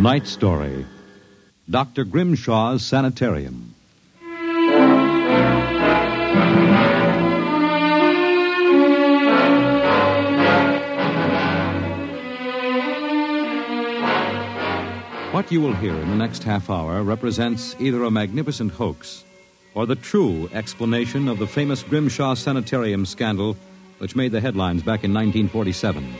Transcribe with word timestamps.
Tonight's 0.00 0.30
story 0.30 0.86
Dr. 1.68 2.06
Grimshaw's 2.06 2.82
Sanitarium. 2.82 3.74
What 15.32 15.52
you 15.52 15.60
will 15.60 15.74
hear 15.74 15.92
in 15.92 16.08
the 16.08 16.16
next 16.16 16.44
half 16.44 16.70
hour 16.70 17.02
represents 17.02 17.76
either 17.78 18.04
a 18.04 18.10
magnificent 18.10 18.72
hoax 18.72 19.22
or 19.74 19.84
the 19.84 19.96
true 19.96 20.48
explanation 20.54 21.28
of 21.28 21.38
the 21.38 21.46
famous 21.46 21.82
Grimshaw 21.82 22.32
Sanitarium 22.32 23.04
scandal 23.04 23.54
which 23.98 24.16
made 24.16 24.32
the 24.32 24.40
headlines 24.40 24.82
back 24.82 25.04
in 25.04 25.12
1947. 25.12 26.14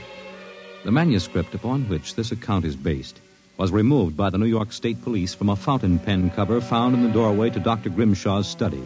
The 0.84 0.92
manuscript 0.92 1.54
upon 1.54 1.88
which 1.88 2.14
this 2.14 2.30
account 2.30 2.66
is 2.66 2.76
based 2.76 3.20
was 3.60 3.70
removed 3.72 4.16
by 4.16 4.30
the 4.30 4.38
New 4.38 4.46
York 4.46 4.72
State 4.72 5.02
Police 5.02 5.34
from 5.34 5.50
a 5.50 5.54
fountain 5.54 5.98
pen 5.98 6.30
cover 6.30 6.62
found 6.62 6.94
in 6.94 7.02
the 7.02 7.10
doorway 7.10 7.50
to 7.50 7.60
Dr. 7.60 7.90
Grimshaw's 7.90 8.48
study. 8.48 8.82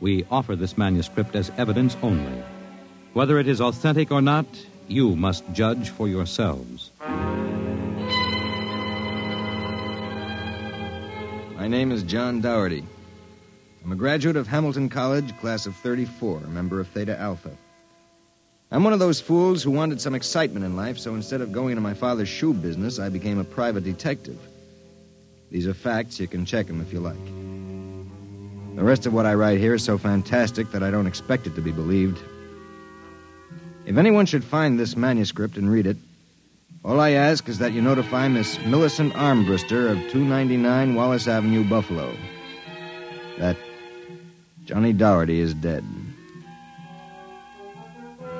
We 0.00 0.24
offer 0.30 0.56
this 0.56 0.78
manuscript 0.78 1.36
as 1.36 1.52
evidence 1.58 1.94
only. 2.02 2.42
Whether 3.12 3.38
it 3.38 3.46
is 3.46 3.60
authentic 3.60 4.10
or 4.10 4.22
not, 4.22 4.46
you 4.86 5.14
must 5.14 5.44
judge 5.52 5.90
for 5.90 6.08
yourselves. 6.08 6.92
My 11.56 11.68
name 11.68 11.92
is 11.92 12.02
John 12.04 12.40
Dougherty. 12.40 12.84
I'm 13.84 13.92
a 13.92 13.96
graduate 13.96 14.36
of 14.36 14.46
Hamilton 14.46 14.88
College, 14.88 15.38
class 15.40 15.66
of 15.66 15.76
34, 15.76 16.38
a 16.38 16.48
member 16.48 16.80
of 16.80 16.88
Theta 16.88 17.20
Alpha. 17.20 17.50
I'm 18.70 18.84
one 18.84 18.92
of 18.92 18.98
those 18.98 19.20
fools 19.20 19.62
who 19.62 19.70
wanted 19.70 20.00
some 20.00 20.14
excitement 20.14 20.64
in 20.66 20.76
life, 20.76 20.98
so 20.98 21.14
instead 21.14 21.40
of 21.40 21.52
going 21.52 21.70
into 21.70 21.80
my 21.80 21.94
father's 21.94 22.28
shoe 22.28 22.52
business, 22.52 22.98
I 22.98 23.08
became 23.08 23.38
a 23.38 23.44
private 23.44 23.84
detective. 23.84 24.38
These 25.50 25.66
are 25.66 25.74
facts. 25.74 26.20
You 26.20 26.28
can 26.28 26.44
check 26.44 26.66
them 26.66 26.82
if 26.82 26.92
you 26.92 27.00
like. 27.00 27.24
The 28.76 28.84
rest 28.84 29.06
of 29.06 29.14
what 29.14 29.24
I 29.24 29.34
write 29.34 29.58
here 29.58 29.74
is 29.74 29.82
so 29.82 29.96
fantastic 29.96 30.70
that 30.72 30.82
I 30.82 30.90
don't 30.90 31.06
expect 31.06 31.46
it 31.46 31.54
to 31.54 31.62
be 31.62 31.72
believed. 31.72 32.18
If 33.86 33.96
anyone 33.96 34.26
should 34.26 34.44
find 34.44 34.78
this 34.78 34.96
manuscript 34.96 35.56
and 35.56 35.70
read 35.70 35.86
it, 35.86 35.96
all 36.84 37.00
I 37.00 37.12
ask 37.12 37.48
is 37.48 37.58
that 37.58 37.72
you 37.72 37.80
notify 37.80 38.28
Miss 38.28 38.58
Millicent 38.66 39.14
Armbruster 39.14 39.90
of 39.90 39.98
299 40.12 40.94
Wallace 40.94 41.26
Avenue, 41.26 41.68
Buffalo, 41.68 42.14
that 43.38 43.56
Johnny 44.66 44.92
Dougherty 44.92 45.40
is 45.40 45.54
dead. 45.54 45.84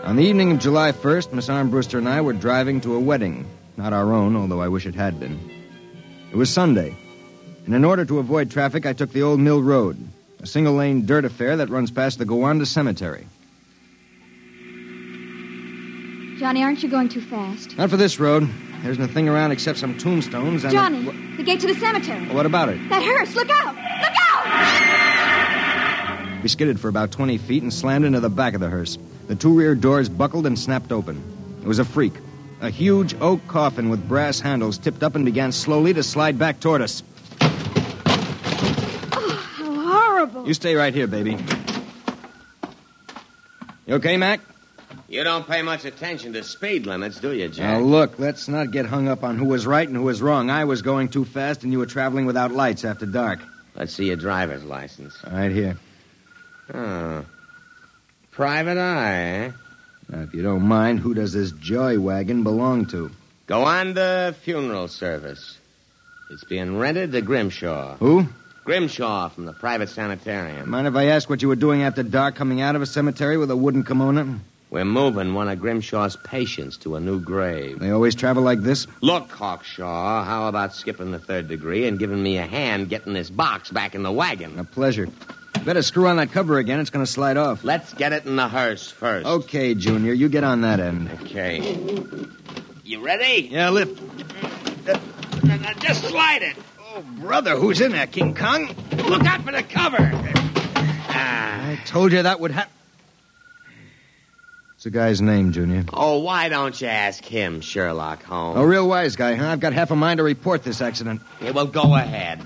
On 0.08 0.16
the 0.16 0.24
evening 0.24 0.50
of 0.52 0.58
July 0.58 0.92
1st, 0.92 1.34
Miss 1.34 1.48
Armbruster 1.48 1.98
and 1.98 2.08
I 2.08 2.22
were 2.22 2.32
driving 2.32 2.80
to 2.80 2.94
a 2.94 2.98
wedding. 3.00 3.44
Not 3.76 3.92
our 3.92 4.10
own, 4.10 4.36
although 4.36 4.62
I 4.62 4.68
wish 4.68 4.86
it 4.86 4.94
had 4.94 5.20
been. 5.20 5.38
It 6.32 6.36
was 6.36 6.48
Sunday, 6.50 6.96
and 7.66 7.74
in 7.74 7.84
order 7.84 8.06
to 8.06 8.18
avoid 8.18 8.50
traffic, 8.50 8.86
I 8.86 8.94
took 8.94 9.12
the 9.12 9.20
Old 9.20 9.38
Mill 9.38 9.62
Road, 9.62 9.98
a 10.40 10.46
single 10.46 10.72
lane 10.72 11.04
dirt 11.04 11.26
affair 11.26 11.58
that 11.58 11.68
runs 11.68 11.90
past 11.90 12.18
the 12.18 12.24
Gowanda 12.24 12.66
Cemetery. 12.66 13.26
Johnny, 16.38 16.62
aren't 16.62 16.82
you 16.82 16.88
going 16.88 17.10
too 17.10 17.20
fast? 17.20 17.76
Not 17.76 17.90
for 17.90 17.98
this 17.98 18.18
road. 18.18 18.48
There 18.80 18.90
isn't 18.92 19.02
a 19.04 19.08
thing 19.08 19.28
around 19.28 19.50
except 19.52 19.78
some 19.78 19.98
tombstones 19.98 20.64
and. 20.64 20.72
a- 20.72 20.76
Johnny, 20.76 21.04
Wha- 21.04 21.12
the 21.36 21.42
gate 21.42 21.60
to 21.60 21.66
the 21.66 21.74
cemetery. 21.74 22.28
what 22.34 22.46
about 22.46 22.70
it? 22.70 22.78
That 22.88 23.02
hearse, 23.02 23.34
look 23.34 23.50
out! 23.50 23.74
Look 23.74 24.14
out! 26.32 26.42
We 26.42 26.48
skidded 26.48 26.80
for 26.80 26.88
about 26.88 27.10
20 27.10 27.36
feet 27.36 27.62
and 27.62 27.70
slammed 27.74 28.06
into 28.06 28.20
the 28.20 28.30
back 28.30 28.54
of 28.54 28.60
the 28.60 28.70
hearse. 28.70 28.96
The 29.28 29.36
two 29.36 29.52
rear 29.52 29.74
doors 29.74 30.08
buckled 30.08 30.46
and 30.46 30.58
snapped 30.58 30.90
open. 30.90 31.22
It 31.62 31.68
was 31.68 31.78
a 31.78 31.84
freak. 31.84 32.14
A 32.62 32.70
huge 32.70 33.14
oak 33.20 33.46
coffin 33.46 33.90
with 33.90 34.08
brass 34.08 34.40
handles 34.40 34.78
tipped 34.78 35.02
up 35.02 35.14
and 35.14 35.24
began 35.24 35.52
slowly 35.52 35.92
to 35.94 36.02
slide 36.02 36.38
back 36.38 36.60
toward 36.60 36.80
us. 36.80 37.02
Oh, 39.12 39.46
how 39.54 39.74
horrible. 39.86 40.48
You 40.48 40.54
stay 40.54 40.74
right 40.74 40.94
here, 40.94 41.06
baby. 41.06 41.36
You 43.86 43.94
okay, 43.96 44.16
Mac? 44.16 44.40
You 45.08 45.24
don't 45.24 45.46
pay 45.46 45.60
much 45.60 45.84
attention 45.84 46.32
to 46.32 46.42
speed 46.42 46.86
limits, 46.86 47.20
do 47.20 47.32
you, 47.32 47.48
Jack? 47.48 47.64
Now, 47.64 47.80
look, 47.80 48.18
let's 48.18 48.48
not 48.48 48.70
get 48.70 48.86
hung 48.86 49.08
up 49.08 49.24
on 49.24 49.36
who 49.36 49.44
was 49.44 49.66
right 49.66 49.86
and 49.86 49.96
who 49.96 50.04
was 50.04 50.22
wrong. 50.22 50.48
I 50.50 50.64
was 50.64 50.80
going 50.82 51.08
too 51.08 51.26
fast, 51.26 51.64
and 51.64 51.72
you 51.72 51.78
were 51.78 51.86
traveling 51.86 52.24
without 52.24 52.50
lights 52.50 52.84
after 52.84 53.04
dark. 53.04 53.40
Let's 53.74 53.92
see 53.94 54.06
your 54.06 54.16
driver's 54.16 54.64
license. 54.64 55.16
Right 55.30 55.52
here. 55.52 55.78
Oh. 56.72 57.24
Private 58.38 58.78
eye, 58.78 59.14
eh? 59.16 59.50
Now, 60.08 60.22
if 60.22 60.32
you 60.32 60.44
don't 60.44 60.62
mind, 60.62 61.00
who 61.00 61.12
does 61.12 61.32
this 61.32 61.50
joy 61.50 61.98
wagon 61.98 62.44
belong 62.44 62.86
to? 62.86 63.10
Gowanda 63.48 64.32
funeral 64.32 64.86
service. 64.86 65.58
It's 66.30 66.44
being 66.44 66.78
rented 66.78 67.10
to 67.10 67.20
Grimshaw. 67.20 67.96
Who? 67.96 68.26
Grimshaw 68.62 69.30
from 69.30 69.46
the 69.46 69.52
private 69.54 69.88
sanitarium. 69.88 70.70
Mind 70.70 70.86
if 70.86 70.94
I 70.94 71.06
ask 71.06 71.28
what 71.28 71.42
you 71.42 71.48
were 71.48 71.56
doing 71.56 71.82
after 71.82 72.04
dark 72.04 72.36
coming 72.36 72.60
out 72.60 72.76
of 72.76 72.82
a 72.82 72.86
cemetery 72.86 73.36
with 73.36 73.50
a 73.50 73.56
wooden 73.56 73.82
kimono? 73.82 74.38
We're 74.70 74.84
moving 74.84 75.34
one 75.34 75.48
of 75.48 75.58
Grimshaw's 75.58 76.14
patients 76.14 76.76
to 76.84 76.94
a 76.94 77.00
new 77.00 77.18
grave. 77.18 77.80
They 77.80 77.90
always 77.90 78.14
travel 78.14 78.44
like 78.44 78.60
this? 78.60 78.86
Look, 79.00 79.30
Hawkshaw, 79.30 80.24
how 80.24 80.46
about 80.46 80.76
skipping 80.76 81.10
the 81.10 81.18
third 81.18 81.48
degree 81.48 81.88
and 81.88 81.98
giving 81.98 82.22
me 82.22 82.38
a 82.38 82.46
hand 82.46 82.88
getting 82.88 83.14
this 83.14 83.30
box 83.30 83.72
back 83.72 83.96
in 83.96 84.04
the 84.04 84.12
wagon? 84.12 84.60
A 84.60 84.64
pleasure. 84.64 85.08
Better 85.64 85.82
screw 85.82 86.06
on 86.08 86.16
that 86.16 86.32
cover 86.32 86.58
again. 86.58 86.80
It's 86.80 86.90
going 86.90 87.04
to 87.04 87.10
slide 87.10 87.36
off. 87.36 87.62
Let's 87.64 87.92
get 87.94 88.12
it 88.12 88.24
in 88.24 88.36
the 88.36 88.48
hearse 88.48 88.90
first. 88.90 89.26
Okay, 89.26 89.74
Junior. 89.74 90.12
You 90.14 90.28
get 90.28 90.44
on 90.44 90.62
that 90.62 90.80
end. 90.80 91.10
Okay. 91.22 91.60
You 92.84 93.04
ready? 93.04 93.48
Yeah, 93.50 93.68
lift. 93.70 94.00
Now, 94.86 95.72
Just 95.78 96.04
slide 96.04 96.42
it. 96.42 96.56
Oh, 96.80 97.02
brother, 97.20 97.56
who's 97.56 97.80
in 97.80 97.92
there, 97.92 98.06
King 98.06 98.34
Kong? 98.34 98.74
Look 99.06 99.24
out 99.24 99.42
for 99.42 99.52
the 99.52 99.62
cover. 99.62 99.98
Ah. 101.10 101.68
I 101.70 101.78
told 101.84 102.12
you 102.12 102.22
that 102.22 102.40
would 102.40 102.50
happen. 102.50 102.72
What's 104.72 104.84
the 104.84 104.90
guy's 104.90 105.20
name, 105.20 105.52
Junior? 105.52 105.84
Oh, 105.92 106.18
why 106.20 106.48
don't 106.48 106.80
you 106.80 106.86
ask 106.86 107.24
him, 107.24 107.60
Sherlock 107.60 108.22
Holmes? 108.22 108.58
A 108.58 108.66
real 108.66 108.88
wise 108.88 109.16
guy, 109.16 109.34
huh? 109.34 109.48
I've 109.48 109.60
got 109.60 109.72
half 109.72 109.90
a 109.90 109.96
mind 109.96 110.18
to 110.18 110.22
report 110.22 110.62
this 110.62 110.80
accident. 110.80 111.20
Yeah, 111.42 111.50
well, 111.50 111.66
go 111.66 111.94
ahead. 111.94 112.40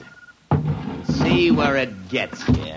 See 1.19 1.51
where 1.51 1.77
it 1.77 2.09
gets 2.09 2.47
you. 2.49 2.75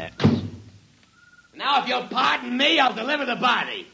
Now, 1.56 1.82
if 1.82 1.88
you'll 1.88 2.08
pardon 2.08 2.58
me, 2.58 2.80
I'll 2.80 2.94
deliver 2.94 3.26
the 3.26 3.36
body. 3.36 3.88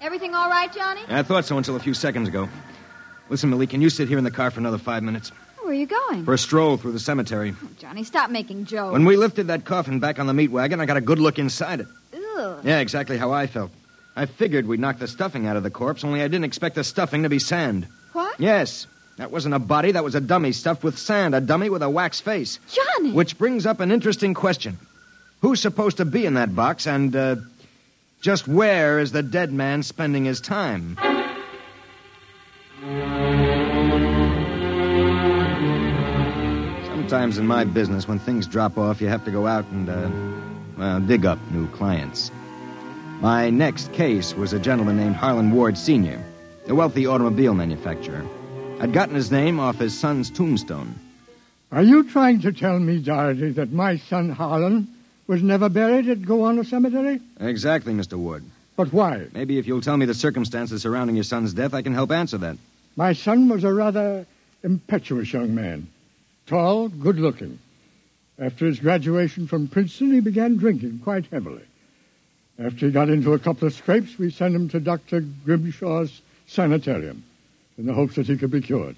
Everything 0.00 0.34
all 0.34 0.48
right, 0.48 0.72
Johnny? 0.72 1.02
I 1.08 1.22
thought 1.22 1.44
so 1.44 1.58
until 1.58 1.76
a 1.76 1.80
few 1.80 1.94
seconds 1.94 2.28
ago. 2.28 2.48
Listen, 3.28 3.50
Millie, 3.50 3.66
can 3.66 3.82
you 3.82 3.90
sit 3.90 4.08
here 4.08 4.18
in 4.18 4.24
the 4.24 4.30
car 4.30 4.50
for 4.50 4.60
another 4.60 4.78
five 4.78 5.02
minutes? 5.02 5.30
Where 5.60 5.70
are 5.70 5.74
you 5.74 5.86
going? 5.86 6.24
For 6.24 6.34
a 6.34 6.38
stroll 6.38 6.76
through 6.76 6.92
the 6.92 7.00
cemetery. 7.00 7.54
Oh, 7.62 7.68
Johnny, 7.78 8.04
stop 8.04 8.30
making 8.30 8.64
jokes. 8.64 8.92
When 8.92 9.04
we 9.04 9.16
lifted 9.16 9.48
that 9.48 9.64
coffin 9.64 9.98
back 10.00 10.18
on 10.18 10.26
the 10.26 10.34
meat 10.34 10.50
wagon, 10.50 10.80
I 10.80 10.86
got 10.86 10.96
a 10.96 11.00
good 11.02 11.18
look 11.18 11.38
inside 11.38 11.80
it. 11.80 11.86
Ugh. 12.14 12.60
Yeah, 12.64 12.78
exactly 12.78 13.18
how 13.18 13.32
I 13.32 13.46
felt. 13.46 13.70
I 14.16 14.26
figured 14.26 14.66
we'd 14.66 14.80
knock 14.80 14.98
the 14.98 15.08
stuffing 15.08 15.46
out 15.46 15.56
of 15.56 15.62
the 15.62 15.70
corpse, 15.70 16.04
only 16.04 16.22
I 16.22 16.28
didn't 16.28 16.44
expect 16.44 16.76
the 16.76 16.84
stuffing 16.84 17.24
to 17.24 17.28
be 17.28 17.38
sand. 17.38 17.86
Yes. 18.38 18.86
That 19.18 19.32
wasn't 19.32 19.56
a 19.56 19.58
body, 19.58 19.92
that 19.92 20.04
was 20.04 20.14
a 20.14 20.20
dummy 20.20 20.52
stuffed 20.52 20.84
with 20.84 20.96
sand, 20.96 21.34
a 21.34 21.40
dummy 21.40 21.70
with 21.70 21.82
a 21.82 21.90
wax 21.90 22.20
face. 22.20 22.60
Johnny! 22.70 23.12
Which 23.12 23.36
brings 23.36 23.66
up 23.66 23.80
an 23.80 23.90
interesting 23.90 24.32
question. 24.32 24.78
Who's 25.40 25.60
supposed 25.60 25.96
to 25.96 26.04
be 26.04 26.24
in 26.24 26.34
that 26.34 26.54
box, 26.54 26.86
and 26.86 27.14
uh, 27.14 27.36
just 28.20 28.46
where 28.46 29.00
is 29.00 29.10
the 29.10 29.24
dead 29.24 29.52
man 29.52 29.82
spending 29.82 30.24
his 30.24 30.40
time? 30.40 30.96
Sometimes 36.86 37.38
in 37.38 37.46
my 37.46 37.64
business, 37.64 38.06
when 38.06 38.20
things 38.20 38.46
drop 38.46 38.78
off, 38.78 39.00
you 39.00 39.08
have 39.08 39.24
to 39.24 39.32
go 39.32 39.48
out 39.48 39.64
and, 39.66 39.88
uh, 39.88 40.10
well, 40.76 41.00
dig 41.00 41.26
up 41.26 41.40
new 41.50 41.66
clients. 41.70 42.30
My 43.20 43.50
next 43.50 43.92
case 43.92 44.32
was 44.34 44.52
a 44.52 44.60
gentleman 44.60 44.96
named 44.96 45.16
Harlan 45.16 45.50
Ward 45.50 45.76
Sr., 45.76 46.22
a 46.68 46.74
wealthy 46.74 47.06
automobile 47.06 47.54
manufacturer. 47.54 48.24
I'd 48.78 48.92
gotten 48.92 49.14
his 49.14 49.32
name 49.32 49.58
off 49.58 49.78
his 49.78 49.98
son's 49.98 50.30
tombstone. 50.30 50.94
Are 51.72 51.82
you 51.82 52.04
trying 52.04 52.42
to 52.42 52.52
tell 52.52 52.78
me, 52.78 52.98
Doherty, 52.98 53.50
that 53.52 53.72
my 53.72 53.96
son 53.96 54.30
Harlan 54.30 54.88
was 55.26 55.42
never 55.42 55.68
buried 55.68 56.08
at 56.08 56.22
Gowanda 56.22 56.66
Cemetery? 56.66 57.20
Exactly, 57.40 57.92
Mr. 57.92 58.14
Ward. 58.18 58.44
But 58.76 58.92
why? 58.92 59.26
Maybe 59.32 59.58
if 59.58 59.66
you'll 59.66 59.80
tell 59.80 59.96
me 59.96 60.06
the 60.06 60.14
circumstances 60.14 60.82
surrounding 60.82 61.16
your 61.16 61.24
son's 61.24 61.52
death, 61.52 61.74
I 61.74 61.82
can 61.82 61.94
help 61.94 62.10
answer 62.10 62.38
that. 62.38 62.56
My 62.96 63.12
son 63.12 63.48
was 63.48 63.64
a 63.64 63.72
rather 63.72 64.26
impetuous 64.62 65.32
young 65.32 65.54
man. 65.54 65.88
Tall, 66.46 66.88
good 66.88 67.18
looking. 67.18 67.58
After 68.38 68.66
his 68.66 68.78
graduation 68.78 69.46
from 69.46 69.68
Princeton, 69.68 70.12
he 70.12 70.20
began 70.20 70.56
drinking 70.56 71.00
quite 71.02 71.26
heavily. 71.26 71.64
After 72.58 72.86
he 72.86 72.92
got 72.92 73.08
into 73.08 73.32
a 73.32 73.38
couple 73.38 73.66
of 73.66 73.74
scrapes, 73.74 74.18
we 74.18 74.30
sent 74.30 74.54
him 74.54 74.68
to 74.70 74.80
Dr. 74.80 75.22
Grimshaw's 75.44 76.20
sanitarium 76.48 77.22
in 77.76 77.86
the 77.86 77.94
hopes 77.94 78.16
that 78.16 78.26
he 78.26 78.36
could 78.36 78.50
be 78.50 78.60
cured. 78.60 78.96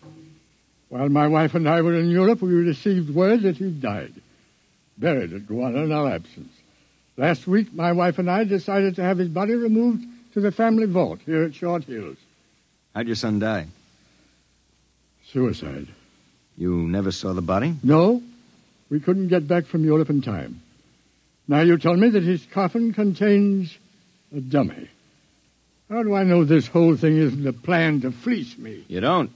While 0.88 1.08
my 1.08 1.28
wife 1.28 1.54
and 1.54 1.68
I 1.68 1.82
were 1.82 1.94
in 1.94 2.10
Europe, 2.10 2.42
we 2.42 2.52
received 2.52 3.14
word 3.14 3.42
that 3.42 3.56
he 3.56 3.70
died, 3.70 4.14
buried 4.98 5.32
at 5.32 5.42
Gowanda 5.42 5.84
in 5.84 5.92
our 5.92 6.10
absence. 6.10 6.52
Last 7.16 7.46
week, 7.46 7.72
my 7.72 7.92
wife 7.92 8.18
and 8.18 8.30
I 8.30 8.44
decided 8.44 8.96
to 8.96 9.02
have 9.02 9.18
his 9.18 9.28
body 9.28 9.54
removed 9.54 10.04
to 10.32 10.40
the 10.40 10.50
family 10.50 10.86
vault 10.86 11.20
here 11.26 11.44
at 11.44 11.54
Short 11.54 11.84
Hills. 11.84 12.16
How'd 12.94 13.06
your 13.06 13.16
son 13.16 13.38
die? 13.38 13.66
Suicide. 15.26 15.86
You 16.56 16.88
never 16.88 17.12
saw 17.12 17.32
the 17.32 17.42
body? 17.42 17.74
No, 17.82 18.22
we 18.88 19.00
couldn't 19.00 19.28
get 19.28 19.46
back 19.46 19.66
from 19.66 19.84
Europe 19.84 20.10
in 20.10 20.22
time. 20.22 20.60
Now 21.46 21.60
you 21.60 21.78
tell 21.78 21.96
me 21.96 22.10
that 22.10 22.22
his 22.22 22.44
coffin 22.46 22.92
contains 22.92 23.76
a 24.34 24.40
dummy. 24.40 24.88
How 25.90 26.04
do 26.04 26.14
I 26.14 26.22
know 26.22 26.44
this 26.44 26.68
whole 26.68 26.94
thing 26.94 27.16
isn't 27.16 27.46
a 27.48 27.52
plan 27.52 28.02
to 28.02 28.12
fleece 28.12 28.56
me? 28.56 28.84
You 28.86 29.00
don't. 29.00 29.30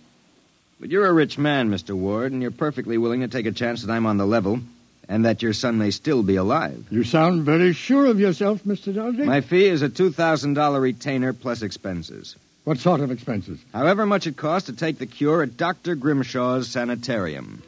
But 0.79 0.89
you're 0.89 1.07
a 1.07 1.13
rich 1.13 1.37
man, 1.37 1.69
Mr. 1.69 1.97
Ward, 1.97 2.31
and 2.31 2.41
you're 2.41 2.53
perfectly 2.53 2.97
willing 2.97 3.21
to 3.23 3.29
take 3.29 3.47
a 3.47 3.53
chance 3.53 3.83
that 3.83 3.93
I'm 3.93 4.07
on 4.07 4.19
the 4.19 4.27
level 4.27 4.61
and 5.09 5.25
that 5.25 5.43
your 5.43 5.53
son 5.53 5.79
may 5.79 5.91
still 5.91 6.23
be 6.23 6.37
alive. 6.37 6.87
You 6.91 7.03
sound 7.03 7.43
very 7.43 7.73
sure 7.73 8.07
of 8.07 8.21
yourself, 8.21 8.63
Mr. 8.63 8.95
Doherty. 8.95 9.25
My 9.25 9.41
fee 9.41 9.67
is 9.67 9.83
a 9.83 9.89
$2,000 9.89 10.81
retainer 10.81 11.33
plus 11.33 11.63
expenses. 11.63 12.37
What 12.63 12.79
sort 12.79 13.01
of 13.01 13.11
expenses? 13.11 13.59
However 13.73 14.07
much 14.07 14.29
it 14.29 14.37
costs 14.37 14.67
to 14.67 14.77
take 14.77 14.99
the 14.99 15.07
cure 15.07 15.43
at 15.43 15.57
Dr. 15.57 15.97
Grimshaw's 15.97 16.69
sanitarium. 16.69 17.63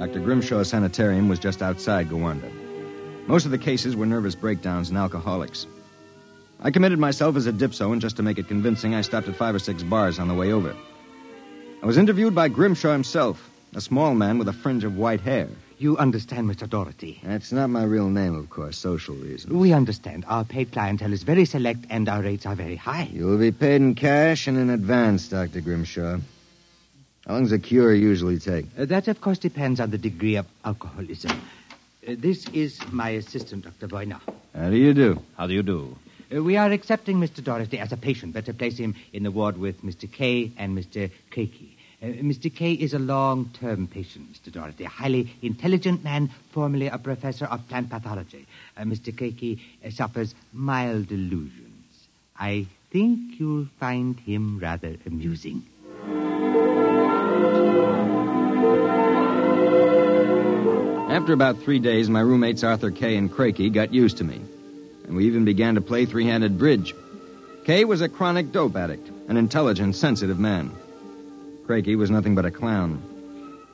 Dr. 0.00 0.20
Grimshaw's 0.20 0.70
sanitarium 0.70 1.28
was 1.28 1.38
just 1.38 1.60
outside 1.60 2.08
Gowanda. 2.08 2.50
Most 3.26 3.44
of 3.44 3.50
the 3.50 3.58
cases 3.58 3.94
were 3.94 4.06
nervous 4.06 4.34
breakdowns 4.34 4.88
and 4.88 4.96
alcoholics. 4.96 5.66
I 6.58 6.70
committed 6.70 6.98
myself 6.98 7.36
as 7.36 7.46
a 7.46 7.52
dipso, 7.52 7.92
and 7.92 8.00
just 8.00 8.16
to 8.16 8.22
make 8.22 8.38
it 8.38 8.48
convincing, 8.48 8.94
I 8.94 9.02
stopped 9.02 9.28
at 9.28 9.36
five 9.36 9.54
or 9.54 9.58
six 9.58 9.82
bars 9.82 10.18
on 10.18 10.26
the 10.26 10.32
way 10.32 10.52
over. 10.52 10.74
I 11.82 11.86
was 11.86 11.98
interviewed 11.98 12.34
by 12.34 12.48
Grimshaw 12.48 12.92
himself, 12.92 13.50
a 13.74 13.82
small 13.82 14.14
man 14.14 14.38
with 14.38 14.48
a 14.48 14.54
fringe 14.54 14.84
of 14.84 14.96
white 14.96 15.20
hair. 15.20 15.48
You 15.76 15.98
understand, 15.98 16.48
Mr. 16.48 16.66
Doherty. 16.66 17.20
That's 17.22 17.52
not 17.52 17.68
my 17.68 17.84
real 17.84 18.08
name, 18.08 18.34
of 18.34 18.48
course, 18.48 18.78
social 18.78 19.16
reasons. 19.16 19.52
We 19.52 19.74
understand. 19.74 20.24
Our 20.26 20.46
paid 20.46 20.72
clientele 20.72 21.12
is 21.12 21.24
very 21.24 21.44
select 21.44 21.84
and 21.90 22.08
our 22.08 22.22
rates 22.22 22.46
are 22.46 22.54
very 22.54 22.76
high. 22.76 23.10
You 23.12 23.26
will 23.26 23.38
be 23.38 23.52
paid 23.52 23.82
in 23.82 23.94
cash 23.96 24.46
and 24.46 24.56
in 24.56 24.70
advance, 24.70 25.28
Dr. 25.28 25.60
Grimshaw. 25.60 26.20
How 27.26 27.34
long 27.34 27.42
does 27.42 27.52
a 27.52 27.58
cure 27.58 27.94
usually 27.94 28.38
take? 28.38 28.66
Uh, 28.78 28.86
that, 28.86 29.06
of 29.08 29.20
course, 29.20 29.38
depends 29.38 29.78
on 29.78 29.90
the 29.90 29.98
degree 29.98 30.36
of 30.36 30.46
alcoholism. 30.64 31.30
Uh, 32.06 32.14
this 32.18 32.48
is 32.48 32.80
my 32.90 33.10
assistant, 33.10 33.64
Dr. 33.64 33.88
Voyner. 33.88 34.20
How 34.54 34.70
do 34.70 34.76
you 34.76 34.94
do? 34.94 35.20
How 35.36 35.46
do 35.46 35.52
you 35.52 35.62
do? 35.62 35.96
Uh, 36.34 36.42
we 36.42 36.56
are 36.56 36.70
accepting 36.70 37.18
Mr. 37.20 37.44
Doherty 37.44 37.78
as 37.78 37.92
a 37.92 37.96
patient. 37.98 38.32
Better 38.32 38.54
place 38.54 38.78
him 38.78 38.94
in 39.12 39.22
the 39.22 39.30
ward 39.30 39.58
with 39.58 39.82
Mr. 39.82 40.10
Kay 40.10 40.50
and 40.56 40.76
Mr. 40.76 41.10
Keiki. 41.30 41.68
Uh, 42.02 42.06
Mr. 42.06 42.54
Kay 42.54 42.72
is 42.72 42.94
a 42.94 42.98
long-term 42.98 43.86
patient, 43.88 44.32
Mr. 44.32 44.50
Doherty, 44.50 44.84
a 44.84 44.88
highly 44.88 45.30
intelligent 45.42 46.02
man, 46.02 46.30
formerly 46.52 46.86
a 46.86 46.96
professor 46.96 47.44
of 47.44 47.68
plant 47.68 47.90
pathology. 47.90 48.46
Uh, 48.78 48.82
Mr. 48.84 49.14
Keiki 49.14 49.60
uh, 49.84 49.90
suffers 49.90 50.34
mild 50.54 51.08
delusions. 51.08 52.06
I 52.38 52.66
think 52.90 53.38
you'll 53.38 53.68
find 53.78 54.18
him 54.20 54.58
rather 54.58 54.96
amusing. 55.04 55.64
After 61.10 61.32
about 61.32 61.58
three 61.58 61.80
days, 61.80 62.08
my 62.08 62.20
roommates 62.20 62.62
Arthur 62.62 62.92
Kay 62.92 63.16
and 63.16 63.28
Crakey 63.28 63.72
got 63.72 63.92
used 63.92 64.18
to 64.18 64.24
me. 64.24 64.40
And 65.08 65.16
we 65.16 65.26
even 65.26 65.44
began 65.44 65.74
to 65.74 65.80
play 65.80 66.06
three 66.06 66.24
handed 66.24 66.56
bridge. 66.56 66.94
Kay 67.64 67.84
was 67.84 68.00
a 68.00 68.08
chronic 68.08 68.52
dope 68.52 68.76
addict, 68.76 69.10
an 69.26 69.36
intelligent, 69.36 69.96
sensitive 69.96 70.38
man. 70.38 70.70
Crakey 71.66 71.96
was 71.96 72.12
nothing 72.12 72.36
but 72.36 72.44
a 72.44 72.52
clown. 72.52 73.02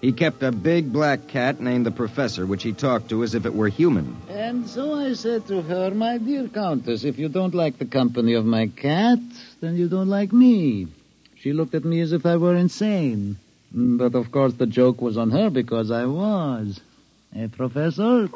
He 0.01 0.13
kept 0.13 0.43
a 0.43 0.51
big 0.51 0.91
black 0.91 1.29
cat 1.29 1.61
named 1.61 1.85
the 1.85 1.91
Professor, 1.91 2.47
which 2.47 2.63
he 2.63 2.73
talked 2.73 3.11
to 3.11 3.23
as 3.23 3.35
if 3.35 3.45
it 3.45 3.55
were 3.55 3.69
human. 3.69 4.17
And 4.31 4.67
so 4.67 4.95
I 4.95 5.13
said 5.13 5.47
to 5.49 5.61
her, 5.61 5.91
My 5.91 6.17
dear 6.17 6.49
Countess, 6.49 7.05
if 7.05 7.19
you 7.19 7.29
don't 7.29 7.55
like 7.55 7.77
the 7.77 7.85
company 7.85 8.33
of 8.33 8.47
my 8.47 8.69
cat, 8.69 9.19
then 9.61 9.77
you 9.77 9.91
don't 9.91 10.09
like 10.09 10.33
me. 10.33 10.89
She 11.35 11.53
looked 11.53 11.75
at 11.75 11.85
me 11.85 12.01
as 12.01 12.13
if 12.13 12.25
I 12.25 12.39
were 12.39 12.57
insane. 12.57 13.37
But 13.73 14.15
of 14.15 14.33
course 14.33 14.55
the 14.55 14.67
joke 14.67 15.03
was 15.03 15.19
on 15.19 15.33
her 15.33 15.51
because 15.51 15.91
I 15.91 16.07
was. 16.07 16.81
Eh, 17.37 17.49
Professor? 17.49 18.29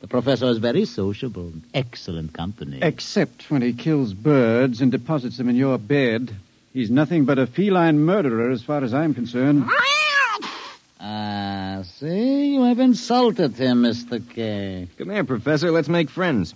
The 0.00 0.08
professor 0.08 0.46
is 0.46 0.58
very 0.58 0.86
sociable. 0.86 1.52
Excellent 1.74 2.32
company. 2.32 2.78
Except 2.80 3.50
when 3.50 3.62
he 3.62 3.74
kills 3.74 4.14
birds 4.14 4.80
and 4.80 4.90
deposits 4.90 5.36
them 5.36 5.48
in 5.48 5.56
your 5.56 5.78
bed. 5.78 6.34
He's 6.72 6.90
nothing 6.90 7.26
but 7.26 7.38
a 7.38 7.46
feline 7.46 7.98
murderer 8.00 8.50
as 8.50 8.62
far 8.62 8.82
as 8.82 8.94
I'm 8.94 9.12
concerned. 9.12 9.68
Ah, 10.98 11.82
see, 11.84 12.54
you 12.54 12.62
have 12.62 12.78
insulted 12.78 13.56
him, 13.56 13.82
Mr. 13.82 14.22
K. 14.34 14.88
Come 14.96 15.10
here, 15.10 15.24
Professor. 15.24 15.70
Let's 15.70 15.88
make 15.88 16.08
friends. 16.08 16.54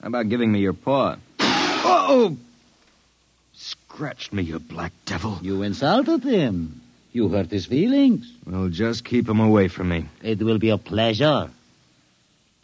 How 0.00 0.08
about 0.08 0.28
giving 0.28 0.50
me 0.50 0.60
your 0.60 0.72
paw? 0.72 1.16
Oh! 1.40 2.36
Scratched 3.54 4.32
me, 4.32 4.44
you 4.44 4.58
black 4.60 4.92
devil. 5.04 5.38
You 5.42 5.62
insulted 5.62 6.22
him. 6.22 6.80
You 7.18 7.28
hurt 7.28 7.50
his 7.50 7.66
feelings. 7.66 8.32
Well, 8.46 8.68
just 8.68 9.04
keep 9.04 9.28
him 9.28 9.40
away 9.40 9.66
from 9.66 9.88
me. 9.88 10.04
It 10.22 10.38
will 10.38 10.58
be 10.58 10.70
a 10.70 10.78
pleasure. 10.78 11.50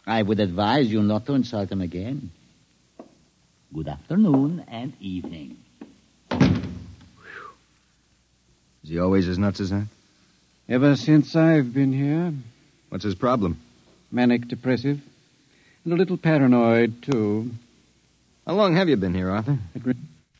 I 0.07 0.21
would 0.21 0.39
advise 0.39 0.89
you 0.89 1.03
not 1.03 1.25
to 1.25 1.33
insult 1.33 1.69
him 1.69 1.81
again. 1.81 2.31
Good 3.73 3.89
afternoon 3.89 4.63
and 4.69 4.93
evening. 5.01 5.57
Is 6.31 6.39
he 8.91 8.97
always 8.97 9.27
as 9.27 9.37
nuts 9.37 9.59
as 9.59 9.71
that? 9.71 9.87
Ever 10.69 10.95
since 10.95 11.35
I've 11.35 11.73
been 11.73 11.91
here, 11.91 12.31
What's 12.87 13.03
his 13.03 13.15
problem? 13.15 13.59
manic 14.09 14.47
depressive. 14.47 15.01
And 15.83 15.93
a 15.93 15.97
little 15.97 16.15
paranoid, 16.15 17.03
too. 17.03 17.51
How 18.47 18.53
long 18.53 18.73
have 18.77 18.87
you 18.87 18.95
been 18.95 19.15
here, 19.15 19.31
Arthur? 19.31 19.57
At 19.75 19.81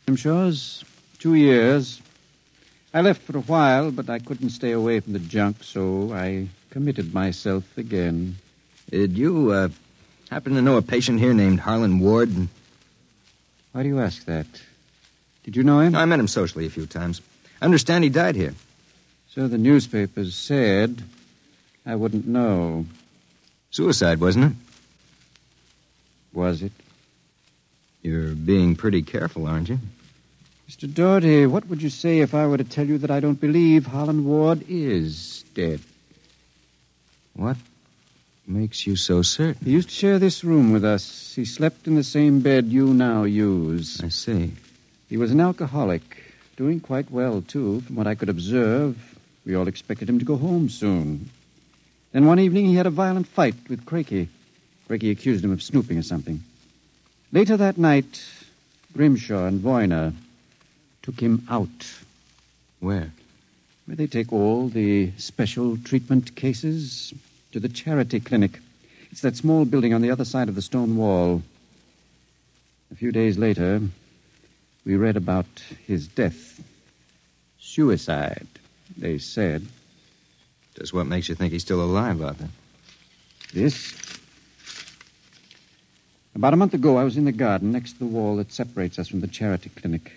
Grimshaw's, 0.07 0.85
two 1.19 1.33
years. 1.33 1.99
I 2.95 3.01
left 3.01 3.23
for 3.23 3.37
a 3.37 3.41
while, 3.41 3.91
but 3.91 4.09
I 4.09 4.19
couldn't 4.19 4.51
stay 4.51 4.71
away 4.71 5.01
from 5.01 5.11
the 5.11 5.19
junk, 5.19 5.65
so 5.65 6.13
I 6.13 6.47
committed 6.69 7.13
myself 7.13 7.77
again. 7.77 8.37
Did 8.89 9.17
you, 9.17 9.51
uh, 9.51 9.67
happen 10.31 10.53
to 10.53 10.61
know 10.61 10.77
a 10.77 10.81
patient 10.81 11.19
here 11.19 11.33
named 11.33 11.59
Harlan 11.59 11.99
Ward? 11.99 12.29
Why 13.73 13.83
do 13.83 13.89
you 13.89 13.99
ask 13.99 14.23
that? 14.27 14.47
Did 15.43 15.57
you 15.57 15.63
know 15.63 15.81
him? 15.81 15.93
I 15.93 16.05
met 16.05 16.21
him 16.21 16.29
socially 16.29 16.67
a 16.67 16.69
few 16.69 16.85
times. 16.85 17.19
I 17.61 17.65
understand 17.65 18.05
he 18.05 18.09
died 18.09 18.37
here. 18.37 18.53
So 19.27 19.49
the 19.49 19.57
newspapers 19.57 20.33
said. 20.33 21.03
I 21.85 21.95
wouldn't 21.95 22.25
know. 22.25 22.85
Suicide, 23.71 24.21
wasn't 24.21 24.53
it? 24.53 24.57
Was 26.31 26.61
it? 26.61 26.71
You're 28.03 28.35
being 28.35 28.77
pretty 28.77 29.01
careful, 29.01 29.47
aren't 29.47 29.67
you? 29.67 29.79
Mr. 30.69 30.91
Doherty, 30.91 31.45
what 31.45 31.67
would 31.67 31.81
you 31.81 31.89
say 31.89 32.19
if 32.19 32.33
I 32.33 32.47
were 32.47 32.57
to 32.57 32.63
tell 32.63 32.87
you 32.87 32.97
that 32.97 33.11
I 33.11 33.19
don't 33.19 33.39
believe 33.39 33.85
Harlan 33.85 34.25
Ward 34.25 34.65
is 34.67 35.43
dead? 35.53 35.79
What? 37.33 37.57
makes 38.47 38.85
you 38.85 38.95
so 38.95 39.21
certain? 39.21 39.65
He 39.65 39.71
used 39.71 39.89
to 39.89 39.95
share 39.95 40.19
this 40.19 40.43
room 40.43 40.71
with 40.71 40.85
us. 40.85 41.33
He 41.35 41.45
slept 41.45 41.87
in 41.87 41.95
the 41.95 42.03
same 42.03 42.41
bed 42.41 42.65
you 42.65 42.93
now 42.93 43.23
use. 43.23 44.01
I 44.03 44.09
see. 44.09 44.53
He 45.09 45.17
was 45.17 45.31
an 45.31 45.39
alcoholic, 45.39 46.01
doing 46.55 46.79
quite 46.79 47.09
well, 47.11 47.41
too, 47.41 47.81
from 47.81 47.95
what 47.95 48.07
I 48.07 48.15
could 48.15 48.29
observe. 48.29 48.97
We 49.45 49.55
all 49.55 49.67
expected 49.67 50.09
him 50.09 50.19
to 50.19 50.25
go 50.25 50.35
home 50.35 50.69
soon. 50.69 51.29
Then 52.11 52.25
one 52.25 52.39
evening 52.39 52.65
he 52.65 52.75
had 52.75 52.87
a 52.87 52.91
violent 52.91 53.27
fight 53.27 53.55
with 53.69 53.85
Crakey. 53.85 54.27
Crakey 54.87 55.11
accused 55.11 55.43
him 55.43 55.51
of 55.51 55.61
snooping 55.61 55.97
or 55.97 56.03
something. 56.03 56.43
Later 57.31 57.57
that 57.57 57.77
night, 57.77 58.23
Grimshaw 58.93 59.45
and 59.45 59.59
Voyner 59.59 60.13
took 61.05 61.19
him 61.19 61.45
out. 61.49 61.93
Where? 62.79 63.11
Where 63.85 63.95
they 63.95 64.07
take 64.07 64.33
all 64.33 64.67
the 64.67 65.11
special 65.17 65.77
treatment 65.77 66.35
cases 66.35 67.13
to 67.51 67.59
the 67.59 67.69
charity 67.69 68.19
clinic. 68.19 68.59
It's 69.11 69.21
that 69.21 69.37
small 69.37 69.65
building 69.65 69.93
on 69.93 70.01
the 70.01 70.09
other 70.09 70.25
side 70.25 70.49
of 70.49 70.55
the 70.55 70.63
stone 70.63 70.97
wall. 70.97 71.43
A 72.91 72.95
few 72.95 73.11
days 73.11 73.37
later, 73.37 73.81
we 74.83 74.95
read 74.95 75.15
about 75.15 75.45
his 75.85 76.07
death. 76.07 76.59
Suicide, 77.59 78.47
they 78.97 79.19
said. 79.19 79.67
Just 80.75 80.91
what 80.91 81.05
makes 81.05 81.29
you 81.29 81.35
think 81.35 81.53
he's 81.53 81.61
still 81.61 81.83
alive, 81.83 82.19
Arthur? 82.19 82.49
This? 83.53 83.93
About 86.33 86.53
a 86.53 86.57
month 86.57 86.73
ago, 86.73 86.97
I 86.97 87.03
was 87.03 87.15
in 87.15 87.25
the 87.25 87.31
garden 87.31 87.71
next 87.71 87.93
to 87.93 87.99
the 87.99 88.05
wall 88.05 88.37
that 88.37 88.51
separates 88.51 88.97
us 88.97 89.07
from 89.07 89.21
the 89.21 89.27
charity 89.27 89.69
clinic. 89.69 90.11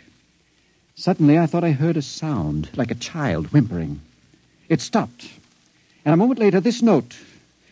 Suddenly, 0.98 1.38
I 1.38 1.46
thought 1.46 1.62
I 1.62 1.70
heard 1.70 1.96
a 1.96 2.02
sound, 2.02 2.70
like 2.74 2.90
a 2.90 2.96
child 2.96 3.52
whimpering. 3.52 4.00
It 4.68 4.80
stopped. 4.80 5.28
And 6.04 6.12
a 6.12 6.16
moment 6.16 6.40
later, 6.40 6.58
this 6.58 6.82
note 6.82 7.16